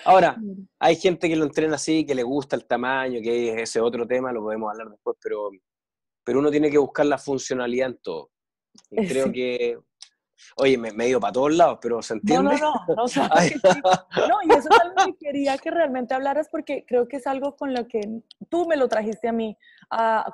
[0.04, 0.36] Ahora,
[0.78, 4.06] hay gente que lo entrena así, que le gusta el tamaño, que es ese otro
[4.06, 5.50] tema, lo podemos hablar después, pero,
[6.24, 8.30] pero uno tiene que buscar la funcionalidad en todo.
[8.90, 9.78] Y creo que,
[10.56, 12.58] oye, me, he ido para todos lados, pero ¿se entiende?
[12.58, 13.06] No, no, no, no,
[14.28, 17.56] no y eso es algo que quería que realmente hablaras porque creo que es algo
[17.56, 18.00] con lo que
[18.48, 19.56] tú me lo trajiste a mí,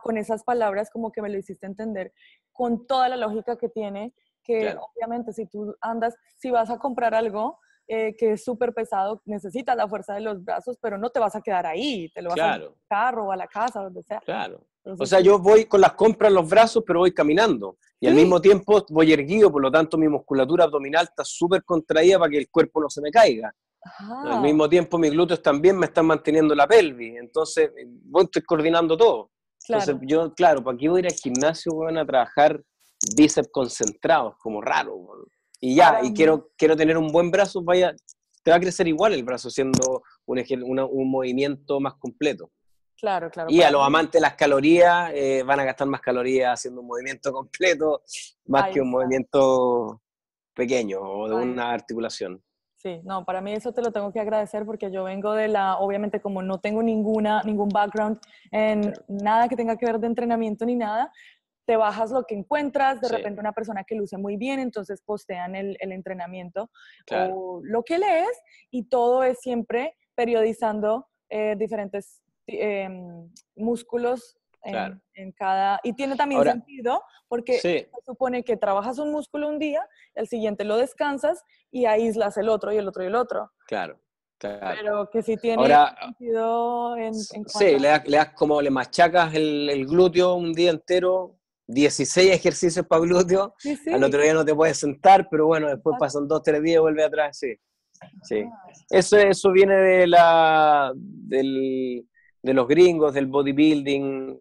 [0.03, 2.13] con esas palabras, como que me lo hiciste entender,
[2.53, 7.15] con toda la lógica que tiene, que obviamente si tú andas, si vas a comprar
[7.15, 11.21] algo, eh, que es súper pesado, necesitas la fuerza de los brazos, pero no te
[11.21, 14.03] vas a quedar ahí, te lo vas a al carro o a la casa, donde
[14.03, 14.21] sea.
[14.21, 14.67] Claro.
[14.85, 17.77] o sea, yo voy con las compras en los brazos, pero voy caminando.
[18.01, 22.19] Y al mismo tiempo voy erguido, por lo tanto mi musculatura abdominal está súper contraída
[22.19, 23.55] para que el cuerpo no se me caiga.
[24.25, 27.71] Al mismo tiempo mis glúteos también me están manteniendo la pelvis, entonces
[28.05, 29.31] voy estoy coordinando todo.
[29.69, 32.63] Entonces yo, claro, ¿para qué voy a ir al gimnasio van a trabajar
[33.17, 34.37] bíceps concentrados?
[34.39, 34.95] Como raro
[35.65, 37.95] y ya, y quiero, quiero tener un buen brazo, vaya,
[38.43, 42.51] te va a crecer igual el brazo siendo un, un movimiento más completo.
[43.01, 43.51] Claro, claro.
[43.51, 46.89] Y a los amantes de las calorías eh, van a gastar más calorías haciendo un
[46.89, 48.03] movimiento completo,
[48.45, 50.03] más que un movimiento
[50.53, 52.43] pequeño o de una articulación.
[52.77, 55.79] Sí, no, para mí eso te lo tengo que agradecer porque yo vengo de la,
[55.79, 58.19] obviamente como no tengo ninguna, ningún background
[58.51, 61.11] en nada que tenga que ver de entrenamiento ni nada,
[61.67, 65.55] te bajas lo que encuentras, de repente una persona que luce muy bien, entonces postean
[65.55, 66.71] el, entrenamiento
[67.11, 75.81] o lo que lees y todo es siempre periodizando eh, diferentes em, músculos en, cada...
[75.83, 80.65] Y tiene también sentido porque se supone que trabajas un músculo un día, el siguiente
[80.65, 83.53] lo descansas y aíslas el otro y el otro y el otro.
[83.67, 83.99] Claro.
[84.39, 84.77] Claro.
[84.77, 85.65] Pero que si tiene
[86.01, 92.33] sentido en, Sí, le das, como le machacas el, el, glúteo un día entero, 16
[92.33, 93.55] ejercicios para glúteo,
[93.93, 96.81] al otro día no te puedes sentar, pero bueno, después pasan dos, tres días y
[96.81, 97.55] vuelve atrás, sí.
[98.23, 98.41] sí.
[98.41, 102.07] Ah, eso, eso viene de, la, del,
[102.43, 104.39] de los gringos, del bodybuilding.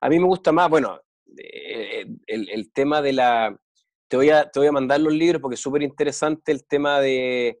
[0.00, 1.00] A mí me gusta más, bueno,
[1.38, 3.58] eh, el, el tema de la...
[4.08, 7.00] Te voy, a, te voy a mandar los libros porque es súper interesante el tema
[7.00, 7.60] de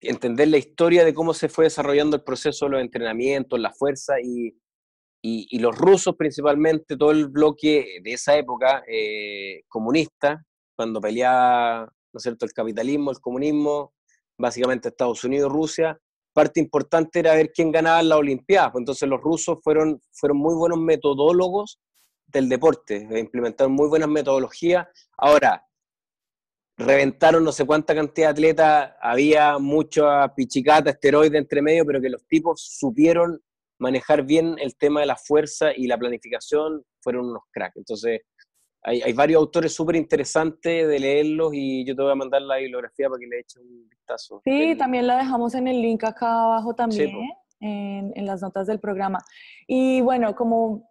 [0.00, 4.20] entender la historia de cómo se fue desarrollando el proceso de los entrenamientos, la fuerza
[4.22, 4.54] y,
[5.24, 10.44] y, los rusos principalmente, todo el bloque de esa época eh, comunista,
[10.74, 13.94] cuando peleaba, ¿no es cierto?, el capitalismo, el comunismo,
[14.36, 15.96] básicamente Estados Unidos, Rusia,
[16.32, 18.72] parte importante era ver quién ganaba la Olimpiada.
[18.72, 21.78] Pues entonces los rusos fueron, fueron muy buenos metodólogos
[22.26, 24.88] del deporte, implementaron muy buenas metodologías.
[25.18, 25.64] Ahora,
[26.76, 32.08] reventaron no sé cuánta cantidad de atletas, había mucha pichicata, esteroide entre medio, pero que
[32.08, 33.40] los tipos supieron
[33.82, 37.76] manejar bien el tema de la fuerza y la planificación, fueron unos cracks.
[37.76, 38.20] Entonces,
[38.84, 43.08] hay, varios autores súper interesantes de leerlos y yo te voy a mandar la bibliografía
[43.08, 44.40] para que le eches un vistazo.
[44.44, 47.10] Sí, también la dejamos en el link acá abajo también,
[47.60, 49.18] en, en las notas del programa.
[49.66, 50.88] Y bueno, como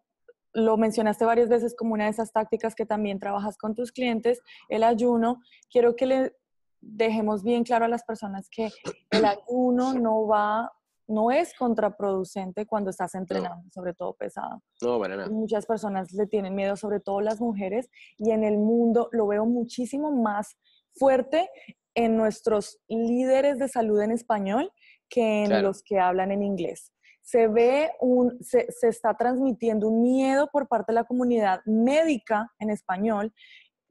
[0.54, 4.42] lo mencionaste varias veces como una de esas tácticas que también trabajas con tus clientes,
[4.70, 6.36] el ayuno, quiero que le
[6.82, 8.70] dejemos bien claro a las personas que
[9.12, 10.72] el ayuno no va
[11.08, 14.62] no es contraproducente cuando estás entrenando, sobre todo pesado.
[14.82, 15.30] No, para nada.
[15.30, 19.46] Muchas personas le tienen miedo, sobre todo las mujeres, y en el mundo lo veo
[19.46, 20.58] muchísimo más
[20.96, 21.50] fuerte
[21.96, 24.72] en nuestros líderes de salud en español
[25.10, 26.94] que en los que hablan en inglés.
[27.22, 32.52] Se ve un, se, se está transmitiendo un miedo por parte de la comunidad médica
[32.60, 33.34] en español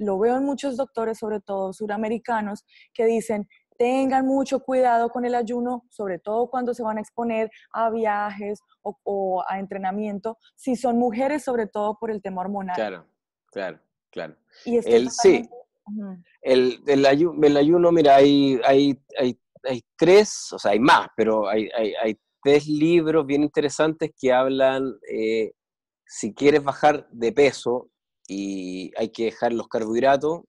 [0.01, 3.47] lo veo en muchos doctores, sobre todo suramericanos, que dicen,
[3.81, 8.61] tengan mucho cuidado con el ayuno, sobre todo cuando se van a exponer a viajes
[8.83, 12.76] o, a entrenamiento, si son mujeres, sobre todo por el tema hormonal.
[12.76, 13.07] Claro,
[13.47, 14.37] claro, claro.
[14.66, 15.49] Y el, sí,
[16.43, 17.07] el, el,
[17.57, 22.66] ayuno, mira, hay, hay, hay, hay, tres, o sea, hay más, pero hay, hay tres
[22.66, 25.53] libros bien interesantes que hablan, eh,
[26.05, 27.89] si quieres bajar de peso
[28.28, 30.43] y hay que dejar los carbohidratos,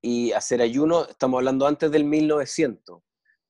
[0.00, 3.00] y hacer ayuno, estamos hablando antes del 1900.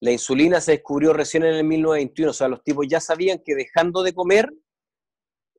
[0.01, 3.55] La insulina se descubrió recién en el 1921, o sea, los tipos ya sabían que
[3.55, 4.53] dejando de comer,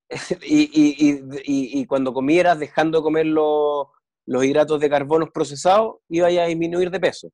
[0.42, 3.88] y, cuando comieras dejando de comer los,
[4.26, 7.32] hidratos de carbono procesados, iba a disminuir de peso.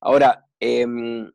[0.00, 1.30] Ahora, em,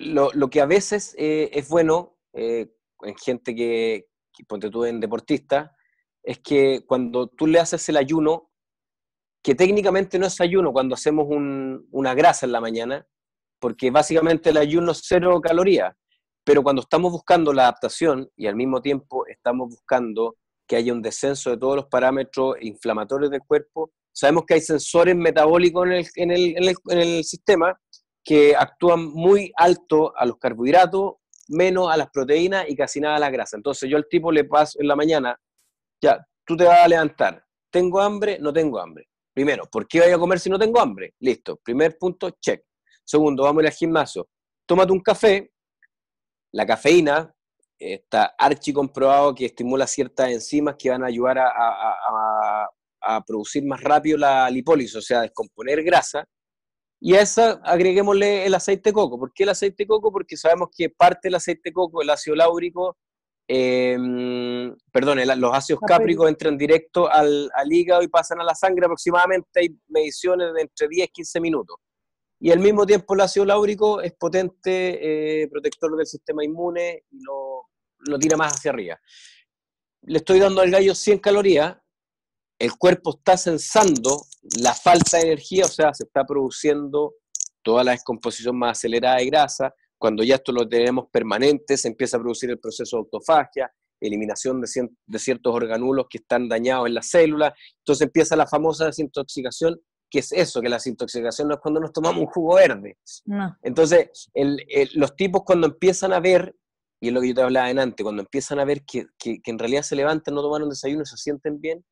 [0.00, 5.00] lo, que a veces eh, es bueno eh, en gente que, que, ponte tú en
[5.00, 5.76] deportista,
[6.22, 8.47] es que cuando tú le haces el ayuno,
[9.48, 13.06] que técnicamente no es ayuno cuando hacemos una grasa en la mañana,
[13.58, 15.96] porque básicamente el ayuno es cero calorías,
[16.44, 20.36] pero cuando estamos buscando la adaptación y al mismo tiempo estamos buscando
[20.66, 25.16] que haya un descenso de todos los parámetros inflamatorios del cuerpo, sabemos que hay sensores
[25.16, 27.74] metabólicos en el, sistema
[28.22, 31.14] que actúan muy alto a los carbohidratos,
[31.48, 33.56] menos a las proteínas y casi nada a la grasa.
[33.56, 35.40] Entonces yo al tipo le paso en la mañana,
[36.02, 38.38] ya, tú te vas a levantar, ¿tengo hambre?
[38.38, 39.08] No tengo hambre.
[39.38, 41.14] Primero, ¿por qué voy a comer si no tengo hambre?
[41.20, 41.58] Listo.
[41.58, 42.60] Primer punto, check.
[43.04, 44.28] Segundo, vamos al gimnasio.
[44.66, 45.52] Tómate un café.
[46.50, 47.32] La cafeína
[47.78, 52.68] está archi comprobado que estimula ciertas enzimas que van a ayudar a,
[53.24, 56.24] producir más rápido la lipólisis, o sea, descomponer grasa.
[57.00, 59.20] Y a esa agreguémosle el aceite de coco.
[59.20, 60.10] ¿Por qué el aceite de coco?
[60.10, 62.96] Porque sabemos que parte del aceite de coco, el ácido láurico,
[63.50, 63.96] eh,
[64.92, 69.78] perdón, los ácidos cápricos entran directo al, hígado y pasan a la sangre aproximadamente, hay
[69.88, 71.76] mediciones de entre 10 y 15 minutos.
[72.40, 77.24] Y al mismo tiempo el ácido láurico es potente eh, protector del sistema inmune y
[77.24, 77.68] lo,
[78.00, 79.00] lo tira más hacia arriba.
[80.02, 81.76] Le estoy dando al gallo 100 calorías,
[82.58, 84.24] el cuerpo está sensando
[84.60, 87.14] la falta de energía, o sea, se está produciendo
[87.62, 92.16] toda la descomposición más acelerada de grasa, cuando ya esto lo tenemos permanente, se empieza
[92.16, 97.02] a producir el proceso de autofagia, eliminación de, ciertos organulos que están dañados en la
[97.02, 97.54] célula.
[97.78, 99.80] Entonces empieza la famosa desintoxicación,
[100.10, 102.96] que es eso, que la desintoxicación no es cuando nos tomamos un jugo verde.
[103.62, 104.30] Entonces,
[104.94, 106.54] los tipos cuando empiezan a ver,
[107.00, 109.82] y es lo que yo te hablaba antes, cuando empiezan a ver que, en realidad
[109.82, 111.84] se levantan, no toman un desayuno y se sienten bien,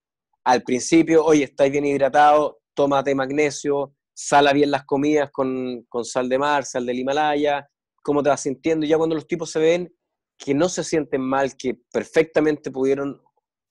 [0.44, 6.28] al principio, oye, estáis bien hidratado, tómate magnesio, sala bien las comidas con, con sal
[6.28, 7.68] de mar, sal del Himalaya,
[8.06, 8.86] cómo te vas sintiendo.
[8.86, 9.92] Ya cuando los tipos se ven
[10.38, 13.20] que no se sienten mal, que perfectamente pudieron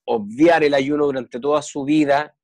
[0.06, 2.38] obviar el ayuno durante toda su vida,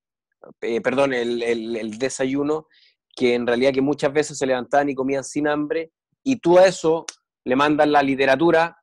[0.62, 2.68] eh, perdón, el, desayuno,
[3.14, 5.92] que en realidad que muchas veces se levantaban y comían sin hambre,
[6.24, 7.06] y tú a eso
[7.44, 8.78] le mandas la literatura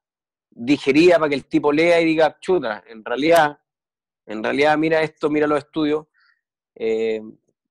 [0.51, 3.59] digerida para que el tipo lea y diga, chuta, en realidad,
[4.27, 6.07] en realidad mira esto, mira los estudios,
[6.75, 7.23] eh,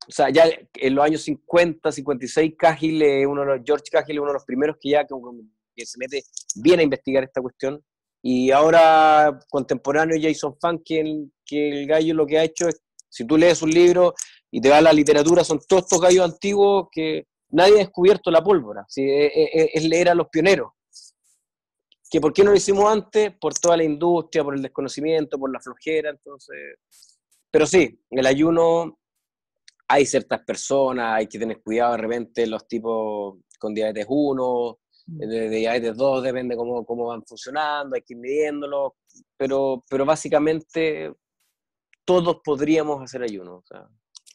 [0.08, 0.46] o sea, ya
[0.76, 4.78] en los años 50, 56, Cahill, uno de los, George Cahill uno de los primeros
[4.80, 6.24] que ya que, se mete
[6.56, 7.84] bien a investigar esta cuestión.
[8.22, 12.82] Y ahora, contemporáneo, Jason Funk, que el, que el gallo lo que ha hecho es,
[13.10, 14.14] si tú lees un libro
[14.50, 18.32] y te va a la literatura, son todos estos gallos antiguos que nadie ha descubierto
[18.32, 18.86] la pólvora.
[18.88, 19.06] ¿sí?
[19.06, 20.72] Es, leer a los pioneros.
[22.10, 25.52] Que por qué no lo hicimos antes, por toda la industria, por el desconocimiento, por
[25.52, 26.78] la flojera, entonces...
[27.52, 28.98] Pero sí, el ayuno
[29.88, 35.18] hay ciertas personas, hay que tener cuidado de repente los tipos con diabetes 1, mm.
[35.18, 38.96] de, diabetes 2, depende cómo, cómo van funcionando, hay que ir midiéndolo,
[39.38, 41.14] pero, pero básicamente
[42.06, 43.64] todos podríamos hacer ayuno.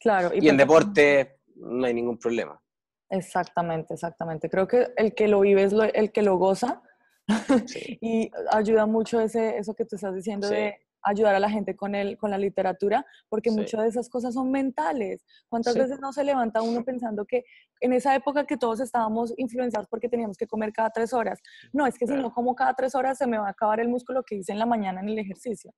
[0.01, 0.31] claro.
[0.35, 2.61] Y, en deporte no hay ningún problema.
[3.09, 4.49] Exactamente, exactamente.
[4.49, 6.83] Creo que el que lo vive es el que lo goza
[8.01, 11.95] y ayuda mucho ese, eso que tú estás diciendo de ayudar a la gente con,
[11.95, 15.25] el, con la literatura, porque muchas de esas cosas son mentales.
[15.49, 17.45] ¿Cuántas veces no se levanta uno pensando que
[17.81, 21.41] en esa época que todos estábamos influenciados porque teníamos que comer cada tres horas?
[21.73, 23.89] No, es que si no como cada tres horas se me va a acabar el
[23.89, 25.75] músculo que hice en la mañana en el ejercicio.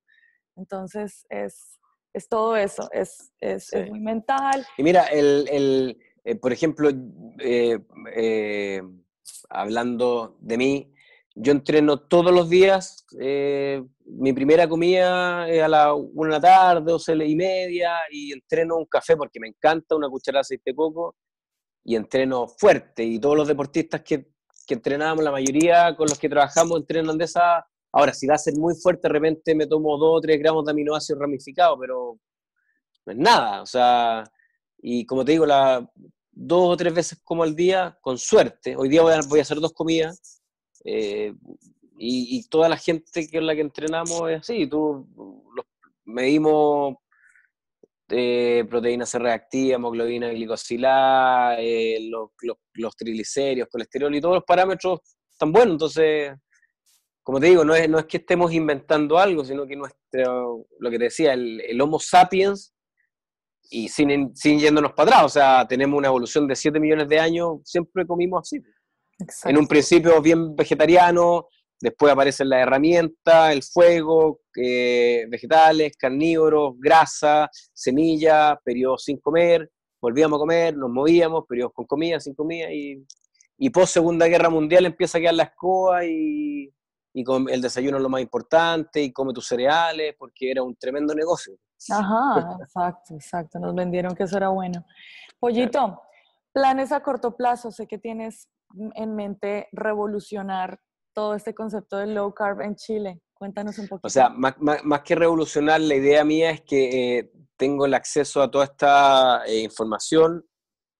[0.55, 1.79] Entonces, es,
[2.13, 4.65] es todo eso, es, es, es, muy mental.
[4.77, 6.89] Y mira, el, el eh, por ejemplo,
[7.39, 7.79] eh,
[8.15, 8.81] eh,
[9.49, 10.94] hablando de mí,
[11.35, 13.05] yo entreno todos los días.
[13.19, 18.31] Eh, mi primera comida es a la una de la tarde, doce y media, y
[18.31, 21.15] entreno un café porque me encanta, una cucharada de aceite de coco,
[21.83, 23.03] y entreno fuerte.
[23.03, 24.29] Y todos los deportistas que,
[24.65, 27.65] que entrenamos, la mayoría con los que trabajamos, entrenan de esa.
[27.91, 30.65] Ahora, si va a ser muy fuerte, de repente me tomo dos o tres gramos
[30.65, 32.17] de aminoácidos ramificados, pero
[33.05, 33.61] no es nada.
[33.61, 34.23] O sea,
[34.77, 35.85] y como te digo, la,
[36.31, 38.75] dos o tres veces como al día, con suerte.
[38.77, 40.41] Hoy día voy a hacer dos comidas.
[40.85, 41.33] Eh,
[41.97, 44.67] y, toda la gente es la que entrenamos es así.
[44.67, 45.07] Tú
[45.55, 45.65] los,
[46.05, 46.95] medimos
[48.09, 52.29] eh, proteína C reactiva, hemoglobina glicosilada, eh, los,
[52.73, 54.99] los, triglicéridos, colesterol y todos los parámetros
[55.31, 55.73] están buenos.
[55.73, 56.33] Entonces,
[57.23, 60.91] como te digo, no es, no es que estemos inventando algo, sino que nuestro, lo
[60.91, 62.75] que te decía, el, el Homo sapiens
[63.71, 67.19] y sin, sin yéndonos para atrás, o sea, tenemos una evolución de 7 millones de
[67.19, 68.61] años, siempre comimos así.
[69.45, 71.47] En un principio bien vegetariano,
[71.79, 79.69] después aparecen las herramientas, el fuego, eh, vegetales, carnívoros, grasa, semilla, periodos sin comer,
[80.01, 83.05] volvíamos a comer, nos movíamos, periodos con comida, sin comida, y,
[83.57, 86.73] y post Segunda Guerra Mundial empieza a quedar la escoba y,
[87.13, 90.75] y con el desayuno es lo más importante, y come tus cereales, porque era un
[90.75, 91.55] tremendo negocio.
[91.89, 93.59] Ajá, exacto, exacto.
[93.59, 94.85] Nos vendieron que eso era bueno.
[95.39, 96.01] Pollito,
[96.51, 97.71] planes a corto plazo.
[97.71, 98.49] Sé que tienes
[98.95, 100.79] en mente revolucionar
[101.13, 103.21] todo este concepto del low carb en Chile.
[103.33, 104.07] Cuéntanos un poquito.
[104.07, 108.49] O sea, más, que revolucionar, la idea mía es que eh, tengo el acceso a
[108.49, 110.45] toda esta eh, información.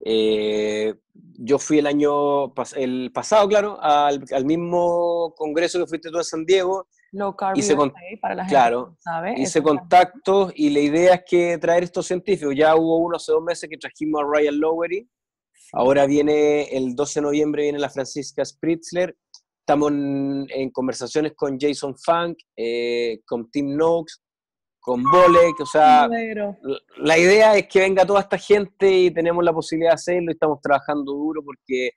[0.02, 6.18] Eh, yo fui el año el pasado, claro, al, al, mismo congreso que fuiste tú
[6.18, 7.76] en San Diego Low Carb hice
[8.22, 9.36] para la gente claro, sabe.
[9.38, 12.54] Hice contactos y la idea es que traer estos científicos.
[12.56, 15.10] Ya hubo uno hace dos meses que trajimos a Ryan Lowery.
[15.78, 19.14] Ahora viene el 12 de noviembre, viene la Francisca Spritzler.
[19.60, 24.14] Estamos en, conversaciones con Jason Funk, eh, con Tim Noakes,
[24.80, 25.60] con Bolek.
[25.60, 26.08] O sea,
[26.98, 30.36] la idea es que venga toda esta gente y tenemos la posibilidad de hacerlo y
[30.36, 31.90] estamos trabajando duro porque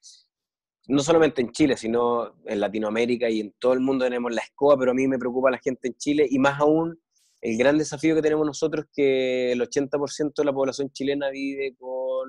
[0.89, 4.77] no solamente en Chile, sino en Latinoamérica y en todo el mundo tenemos la escoba,
[4.77, 6.99] pero a mí me preocupa la gente en Chile y más aún
[7.41, 12.29] el gran desafío que tenemos nosotros que el 80% de la población chilena vive con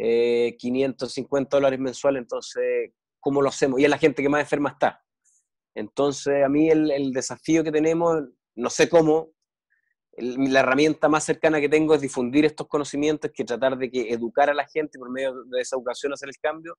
[0.00, 3.80] eh, 550 dólares mensuales, entonces, ¿cómo lo hacemos?
[3.80, 5.04] Y es la gente que más enferma está.
[5.74, 8.22] Entonces, a mí el, desafío que tenemos,
[8.54, 9.32] no sé cómo,
[10.16, 14.48] la herramienta más cercana que tengo es difundir estos conocimientos, que tratar de que educar
[14.50, 16.78] a la gente por medio de esa educación hacer el cambio,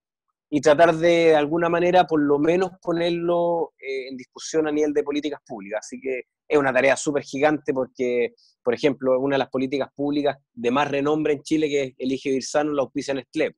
[0.49, 5.03] y tratar de, alguna manera, por lo menos ponerlo eh, en discusión a nivel de
[5.03, 5.81] políticas públicas.
[5.85, 8.33] Así que es una tarea súper gigante porque,
[8.63, 12.43] por ejemplo, una de las políticas públicas de más renombre en Chile, que Elige Vivir
[12.43, 13.55] Sano, la auspicia Nestlé.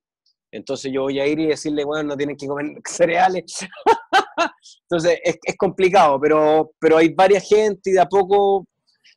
[0.52, 3.66] Entonces yo voy a ir y decirle, bueno, no tienen que comer cereales.
[4.84, 8.66] Entonces es, es, complicado, pero, pero hay varias gente y de a poco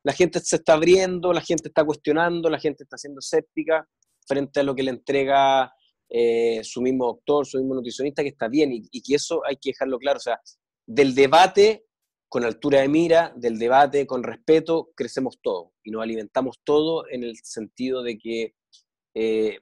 [0.04, 3.84] la gente se está abriendo, la gente está cuestionando, la gente está siendo escéptica
[4.26, 5.72] frente a lo que le entrega
[6.08, 9.70] eh, su mismo doctor, su mismo nutricionista, que está bien y, que eso hay que
[9.70, 10.18] dejarlo claro.
[10.18, 10.40] O sea,
[10.86, 11.86] del debate
[12.28, 17.22] con altura de mira, del debate con respeto, crecemos todos y nos alimentamos todos en
[17.22, 18.54] el sentido de que
[19.14, 19.58] eh,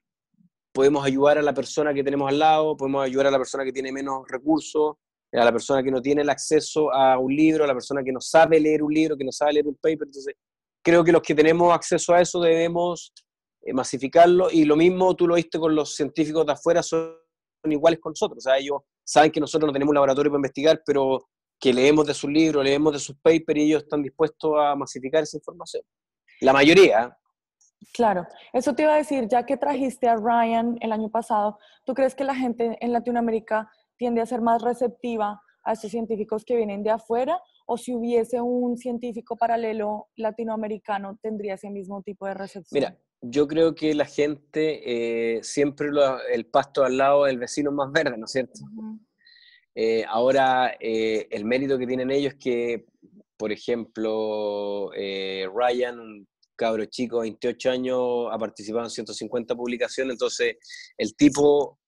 [0.73, 3.73] podemos ayudar a la persona que tenemos al lado, podemos ayudar a la persona que
[3.73, 4.97] tiene menos recursos,
[5.33, 8.13] a la persona que no tiene el acceso a un libro, a la persona que
[8.13, 10.07] no sabe leer un libro, que no sabe leer un paper.
[10.07, 10.35] Entonces,
[10.83, 13.32] creo que los que tenemos acceso a eso debemos eh,
[13.73, 17.17] masificarlo y lo mismo tú lo viste con los científicos de afuera, son
[17.65, 20.83] iguales con nosotros, o sea, ellos saben que nosotros no tenemos un laboratorio para investigar,
[20.85, 21.29] pero
[21.61, 25.23] que leemos de sus libros, leemos de sus papers y ellos están dispuestos a masificar
[25.23, 25.85] esa información.
[26.41, 27.17] La mayoría.
[27.93, 31.95] Claro, eso te iba a decir, ya que trajiste a Ryan el año pasado, ¿tú
[31.95, 36.57] crees que la gente en Latinoamérica tiende a ser más receptiva a estos científicos que
[36.57, 37.41] vienen de afuera?
[37.67, 42.73] ¿O si hubiese un científico paralelo latinoamericano, tendría ese mismo tipo de recepción?
[42.73, 45.89] Mira, yo creo que la gente eh, siempre
[46.33, 48.61] el pasto al lado del vecino más verde, ¿no es cierto?
[49.75, 52.85] Eh, ahora, eh, el mérito que tienen ellos es que,
[53.37, 60.57] por ejemplo, Ryan, un cabro chico, 28 años, ha participado en 150 publicaciones, entonces
[60.99, 61.79] el tipo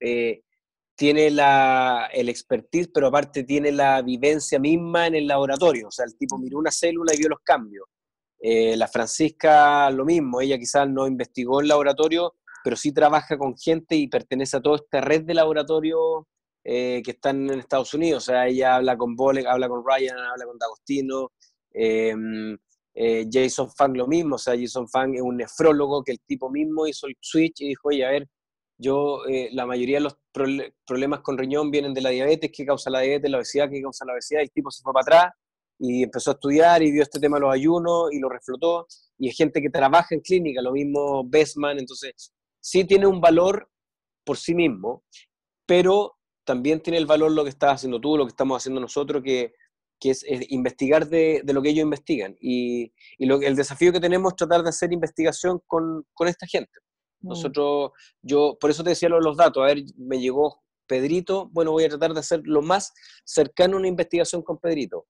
[0.97, 6.05] tiene la, el expertise, pero aparte tiene la vivencia misma en el laboratorio, o sea,
[6.05, 7.87] el tipo miró una célula y vio los cambios.
[8.47, 13.57] Eh, la Francisca, lo mismo, ella quizás no investigó en laboratorio, pero sí trabaja con
[13.57, 16.25] gente y pertenece a toda esta red de laboratorios
[16.63, 18.25] eh, que están en Estados Unidos.
[18.25, 21.33] O sea, ella habla con Bolek, habla con Ryan, habla con D'Agostino.
[21.73, 22.55] Em,
[22.93, 26.51] eh, Jason Fang lo mismo, o sea, Jason Fang es un nefrólogo que el tipo
[26.51, 28.29] mismo hizo el switch y dijo, oye, a ver,
[28.77, 29.23] yo,
[29.53, 30.19] la mayoría de los
[30.85, 33.31] problemas con riñón vienen de la diabetes, ¿qué causa la diabetes?
[33.31, 34.43] La obesidad, ¿qué causa la obesidad?
[34.43, 35.35] El tipo se fue para atrás
[35.79, 38.87] y empezó a estudiar y vio este tema de los ayunos y lo reflotó.
[39.19, 43.69] Y es gente que trabaja en clínica, lo mismo Bestman, entonces sí tiene un valor
[44.25, 45.05] por sí mismo,
[45.67, 49.23] pero también tiene el valor lo que estás haciendo tú, lo que estamos haciendo nosotros,
[49.23, 49.53] que,
[50.01, 52.37] que es, investigar de, de, lo que ellos investigan.
[52.41, 56.47] Y, y lo, el desafío que tenemos es tratar de hacer investigación con, con esta
[56.47, 56.81] gente.
[57.21, 57.29] Mm.
[57.29, 61.85] Nosotros, yo, por eso te decía los datos, a ver, me llegó Pedrito, bueno, voy
[61.85, 62.93] a tratar de hacer lo más
[63.25, 65.07] cercano a una investigación con Pedrito.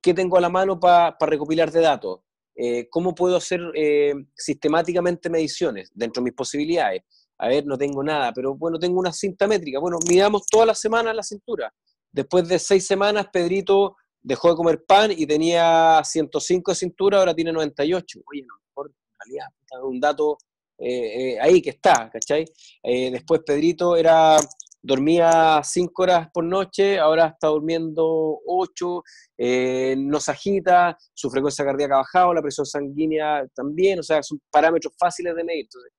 [0.00, 2.20] ¿Qué tengo a la mano para recopilar de datos?
[2.54, 7.02] Eh, ¿Cómo puedo hacer eh, sistemáticamente mediciones dentro de mis posibilidades?
[7.38, 9.78] A ver, no tengo nada, pero bueno, tengo una cinta métrica.
[9.78, 11.72] Bueno, midamos todas las semanas la cintura.
[12.12, 17.34] Después de seis semanas, Pedrito dejó de comer pan y tenía 105 de cintura, ahora
[17.34, 18.20] tiene 98.
[18.30, 19.46] Oye, no, mejor en realidad,
[19.84, 20.36] un dato
[20.76, 22.44] eh, ahí que está, ¿cachai?
[22.82, 24.36] después Pedrito era
[24.82, 29.02] dormía cinco horas por noche, ahora está durmiendo ocho,
[29.36, 34.22] eh, no se agita, su frecuencia cardíaca ha bajado, la presión sanguínea también, o sea,
[34.22, 35.64] son parámetros fáciles de medir.
[35.64, 35.92] Entonces,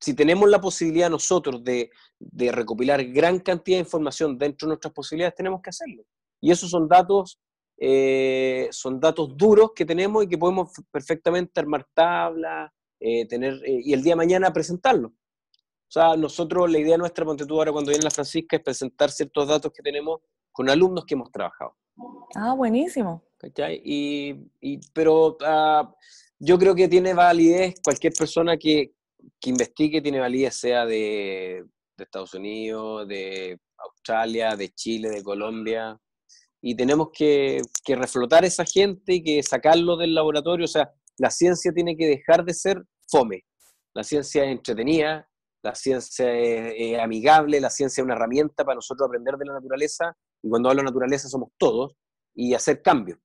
[0.00, 1.90] si tenemos la posibilidad nosotros de,
[2.50, 6.02] recopilar gran cantidad de información dentro de nuestras posibilidades, tenemos que hacerlo.
[6.40, 7.38] Y esos son datos,
[7.78, 13.92] eh, son datos duros que tenemos y que podemos perfectamente armar tablas, eh, tener, y
[13.92, 15.12] el día de mañana presentarlos.
[15.92, 19.10] O sea, nosotros, la idea nuestra, ponte tú ahora cuando viene la Francisca, es presentar
[19.10, 20.20] ciertos datos que tenemos
[20.50, 21.76] con alumnos que hemos trabajado.
[22.34, 23.22] Ah, buenísimo.
[23.74, 25.94] Y, pero ah,
[26.38, 28.94] yo creo que tiene validez cualquier persona que,
[29.38, 31.66] que investigue, tiene validez, sea de,
[31.98, 36.00] de Estados Unidos, de Australia, de Chile, de Colombia,
[36.62, 40.64] y tenemos que, que, reflotar esa gente y que sacarlo del laboratorio.
[40.64, 43.44] O sea, la ciencia tiene que dejar de ser fome.
[43.92, 45.28] La ciencia es entretenida,
[45.62, 50.16] la ciencia es, amigable, la ciencia es una herramienta para nosotros aprender de la naturaleza,
[50.42, 51.94] y cuando hablo de naturaleza somos todos,
[52.34, 53.18] y hacer cambios.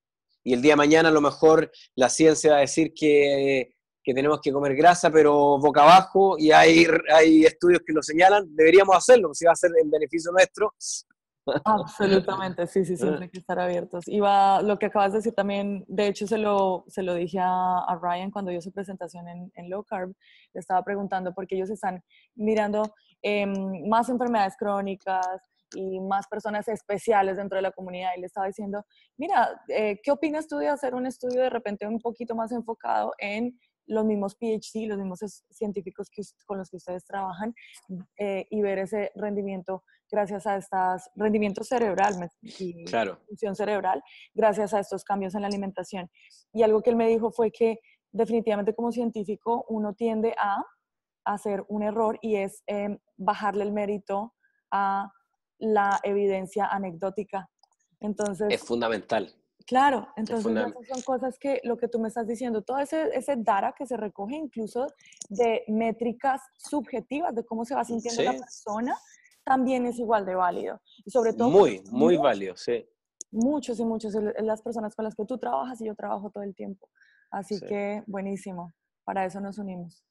[0.43, 3.73] Y el día de mañana a lo mejor la ciencia va a decir que,
[4.03, 8.45] que tenemos que comer grasa, pero boca abajo, y hay, hay estudios que lo señalan,
[8.55, 10.73] deberíamos hacerlo, si va a ser en beneficio nuestro,
[11.65, 14.07] Absolutamente, sí, sí, siempre hay que estar abiertos.
[14.07, 17.99] Iba, lo que acabas de decir también, de hecho se lo, se lo dije a,
[18.01, 20.13] Ryan cuando dio su presentación en, en, Low Carb,
[20.53, 22.03] le estaba preguntando porque ellos están
[22.35, 22.83] mirando
[23.21, 25.25] em, más enfermedades crónicas
[25.75, 28.85] y más personas especiales dentro de la comunidad y le estaba diciendo,
[29.17, 33.13] mira, eh, ¿qué opinas tú de hacer un estudio de repente un poquito más enfocado
[33.17, 35.19] en los mismos PhD, los mismos
[35.49, 37.53] científicos que, con los que ustedes trabajan
[38.17, 42.85] eh, y ver ese rendimiento gracias a estos rendimiento cerebral y
[43.27, 44.01] función cerebral,
[44.33, 46.09] gracias a estos cambios en la alimentación.
[46.53, 47.79] Y algo que él me dijo fue que
[48.11, 50.63] definitivamente como científico uno tiende a
[51.25, 54.33] hacer un error y es em, bajarle el mérito
[54.71, 55.11] a
[55.59, 57.49] la evidencia anecdótica.
[57.99, 59.33] Entonces, es fundamental.
[59.67, 60.53] Claro, entonces
[60.87, 63.97] son cosas que lo que tú me estás diciendo, todo ese, ese data que se
[63.97, 64.87] recoge incluso
[65.27, 68.97] de métricas subjetivas de cómo se va sintiendo la persona,
[69.47, 70.81] también es igual de válido.
[71.05, 71.49] Y sobre todo...
[71.49, 72.85] Muy, muy válido, sí.
[73.31, 76.53] Muchos y muchos, las personas con las que tú trabajas y yo trabajo todo el
[76.53, 76.89] tiempo.
[77.31, 78.73] Así que buenísimo,
[79.05, 80.03] para eso nos unimos.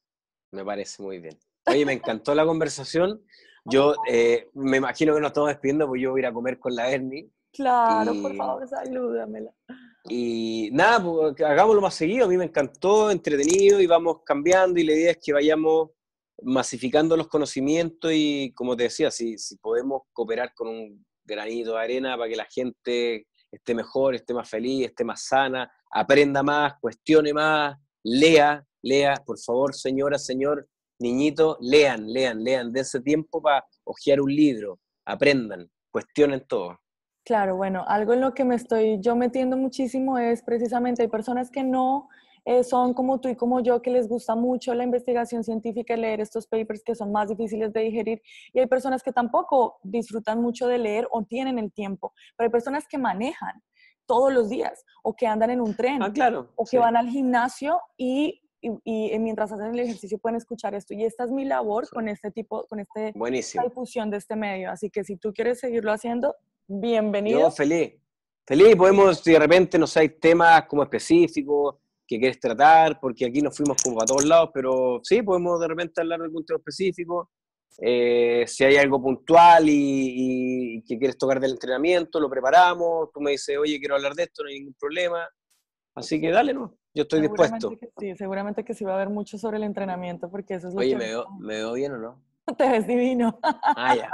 [0.51, 1.37] Me parece muy bien.
[1.67, 3.21] Oye, me encantó la conversación.
[3.69, 6.57] Yo eh, me imagino que nos estamos despidiendo, porque yo voy a ir a comer
[6.57, 7.29] con la Ernie.
[7.51, 9.51] Claro, por favor, salúdamela.
[10.07, 12.27] Y nada, pues, hagámoslo más seguido.
[12.27, 14.79] A mí me encantó, entretenido y vamos cambiando.
[14.79, 15.89] Y la idea es que vayamos
[16.43, 21.79] masificando los conocimientos y, como te decía, si, si podemos cooperar con un granito de
[21.79, 26.73] arena para que la gente esté mejor, esté más feliz, esté más sana, aprenda más,
[26.79, 30.67] cuestione más, lea, lea, por favor, señora, señor,
[30.99, 36.79] niñito, lean, lean, lean, de ese tiempo para hojear un libro, aprendan, cuestionen todo.
[37.23, 41.51] Claro, bueno, algo en lo que me estoy yo metiendo muchísimo es precisamente hay personas
[41.51, 42.07] que no
[42.47, 45.99] eh, son como tú y como yo, que les gusta mucho la investigación científica y
[45.99, 48.21] leer estos papers que son más difíciles de digerir,
[48.53, 52.51] y hay personas que tampoco disfrutan mucho de leer o tienen el tiempo, pero hay
[52.51, 53.61] personas que manejan
[54.05, 57.09] todos los días o que andan en un tren ah, claro, o que van al
[57.09, 60.93] gimnasio y y, mientras hacen el ejercicio pueden escuchar esto.
[60.93, 64.71] Y esta es mi labor con este tipo, con este, esta difusión de este medio.
[64.71, 66.35] Así que si tú quieres seguirlo haciendo,
[66.67, 67.39] bienvenido.
[67.39, 67.93] Yo feliz.
[68.45, 71.75] Feliz, podemos, de repente, no sé, hay temas como específicos
[72.07, 75.67] que quieres tratar, porque aquí nos fuimos como a todos lados, pero sí, podemos de
[75.67, 77.29] repente hablar de algún tema específico.
[77.79, 83.11] Eh, si hay algo puntual y, que quieres tocar del entrenamiento, lo preparamos.
[83.13, 85.27] Tú me dices, oye, quiero hablar de esto, no hay ningún problema.
[85.95, 86.77] Así que dale, ¿no?
[86.93, 87.71] Yo estoy dispuesto.
[87.99, 90.79] sí, seguramente que sí va a haber mucho sobre el entrenamiento, porque eso es lo
[90.79, 91.15] oye, que...
[91.15, 92.23] Oye, ¿me, ¿me veo bien o no?
[92.57, 93.37] Te ves divino.
[93.43, 94.09] Ah, ya.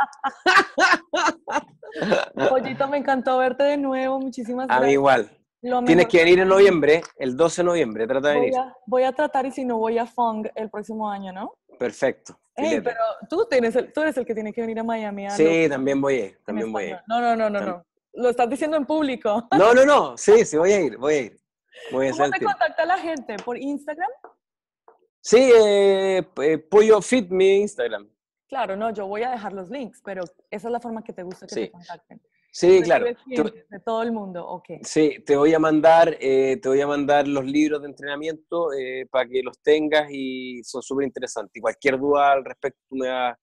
[2.49, 4.19] Pollito, me encantó verte de nuevo.
[4.19, 4.83] Muchísimas gracias.
[4.83, 5.29] A mí igual.
[5.85, 8.59] Tienes que venir en noviembre, el 12 de noviembre, trata de voy venir.
[8.59, 11.55] A, voy a tratar y si no voy a Fong el próximo año, ¿no?
[11.79, 12.37] Perfecto.
[12.55, 12.95] pero
[13.29, 15.29] tú, tienes tú eres el que tiene que venir a Miami.
[15.31, 16.97] sí, también voy a también voy a ir.
[17.07, 17.85] No, no, no, no, no.
[18.15, 19.47] Lo estás diciendo en público.
[19.57, 20.17] No, no, no.
[20.17, 21.39] Sí, sí, voy a ir, voy a ir.
[21.91, 23.37] Voy a ¿Cómo te contacta la gente?
[23.37, 24.09] ¿Por Instagram?
[25.21, 28.09] Sí, eh, eh, Pollo Fit, mi Instagram.
[28.47, 31.23] Claro, no, yo voy a dejar los links, pero esa es la forma que te
[31.23, 31.61] gusta que Sí.
[31.61, 32.21] te contacten.
[32.55, 33.07] Sí, claro.
[33.23, 34.65] Clientes De todo el mundo, ok.
[34.83, 39.07] Sí, te voy a mandar, eh, te voy a mandar los libros de entrenamiento eh,
[39.09, 41.55] para que los tengas y son súper interesantes.
[41.55, 43.35] Y cualquier duda al respecto me vas,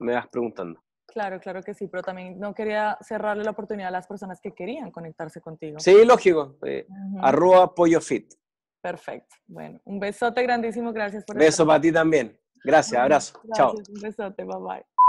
[0.00, 0.82] me vas preguntando.
[1.06, 4.52] Claro, claro que sí, pero también no quería cerrarle la oportunidad a las personas que
[4.52, 5.78] querían conectarse contigo.
[5.78, 6.58] Sí, lógico.
[6.66, 7.18] eh, Ujú.
[7.22, 8.34] Arroba Pollo Fit.
[8.82, 9.34] Perfecto.
[9.46, 12.38] Bueno, un besote grandísimo, gracias por Beso estar para ti también.
[12.62, 13.40] Gracias, abrazo.
[13.54, 13.72] Chao.
[13.72, 15.01] Gracias, un besote, bye bye.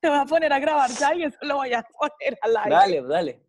[0.00, 2.70] Te voy a poner a grabar ya y eso lo voy a poner al aire.
[2.70, 3.42] Dale, dale.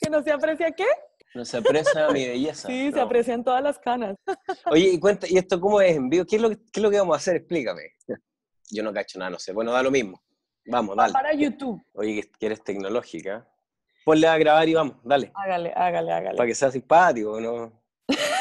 [0.00, 0.86] ¿Que no se aprecia qué?
[1.34, 2.68] No se aprecia mi belleza.
[2.68, 4.16] Sí, se aprecian todas las canas.
[4.70, 6.24] Oye, y cuenta, ¿y esto cómo es en vivo?
[6.24, 7.36] ¿Qué es lo que, qué es lo que vamos a hacer?
[7.36, 7.82] Explícame.
[8.70, 9.52] Yo no cacho nada, no sé.
[9.52, 10.22] Bueno, da lo mismo.
[10.66, 11.12] Vamos, Va dale.
[11.12, 11.82] para YouTube.
[11.94, 13.46] Oye, que eres tecnológica.
[14.04, 15.30] Ponle a grabar y vamos, dale.
[15.34, 16.36] Hágale, hágale, hágale.
[16.36, 17.72] Para que sea simpático, ¿no?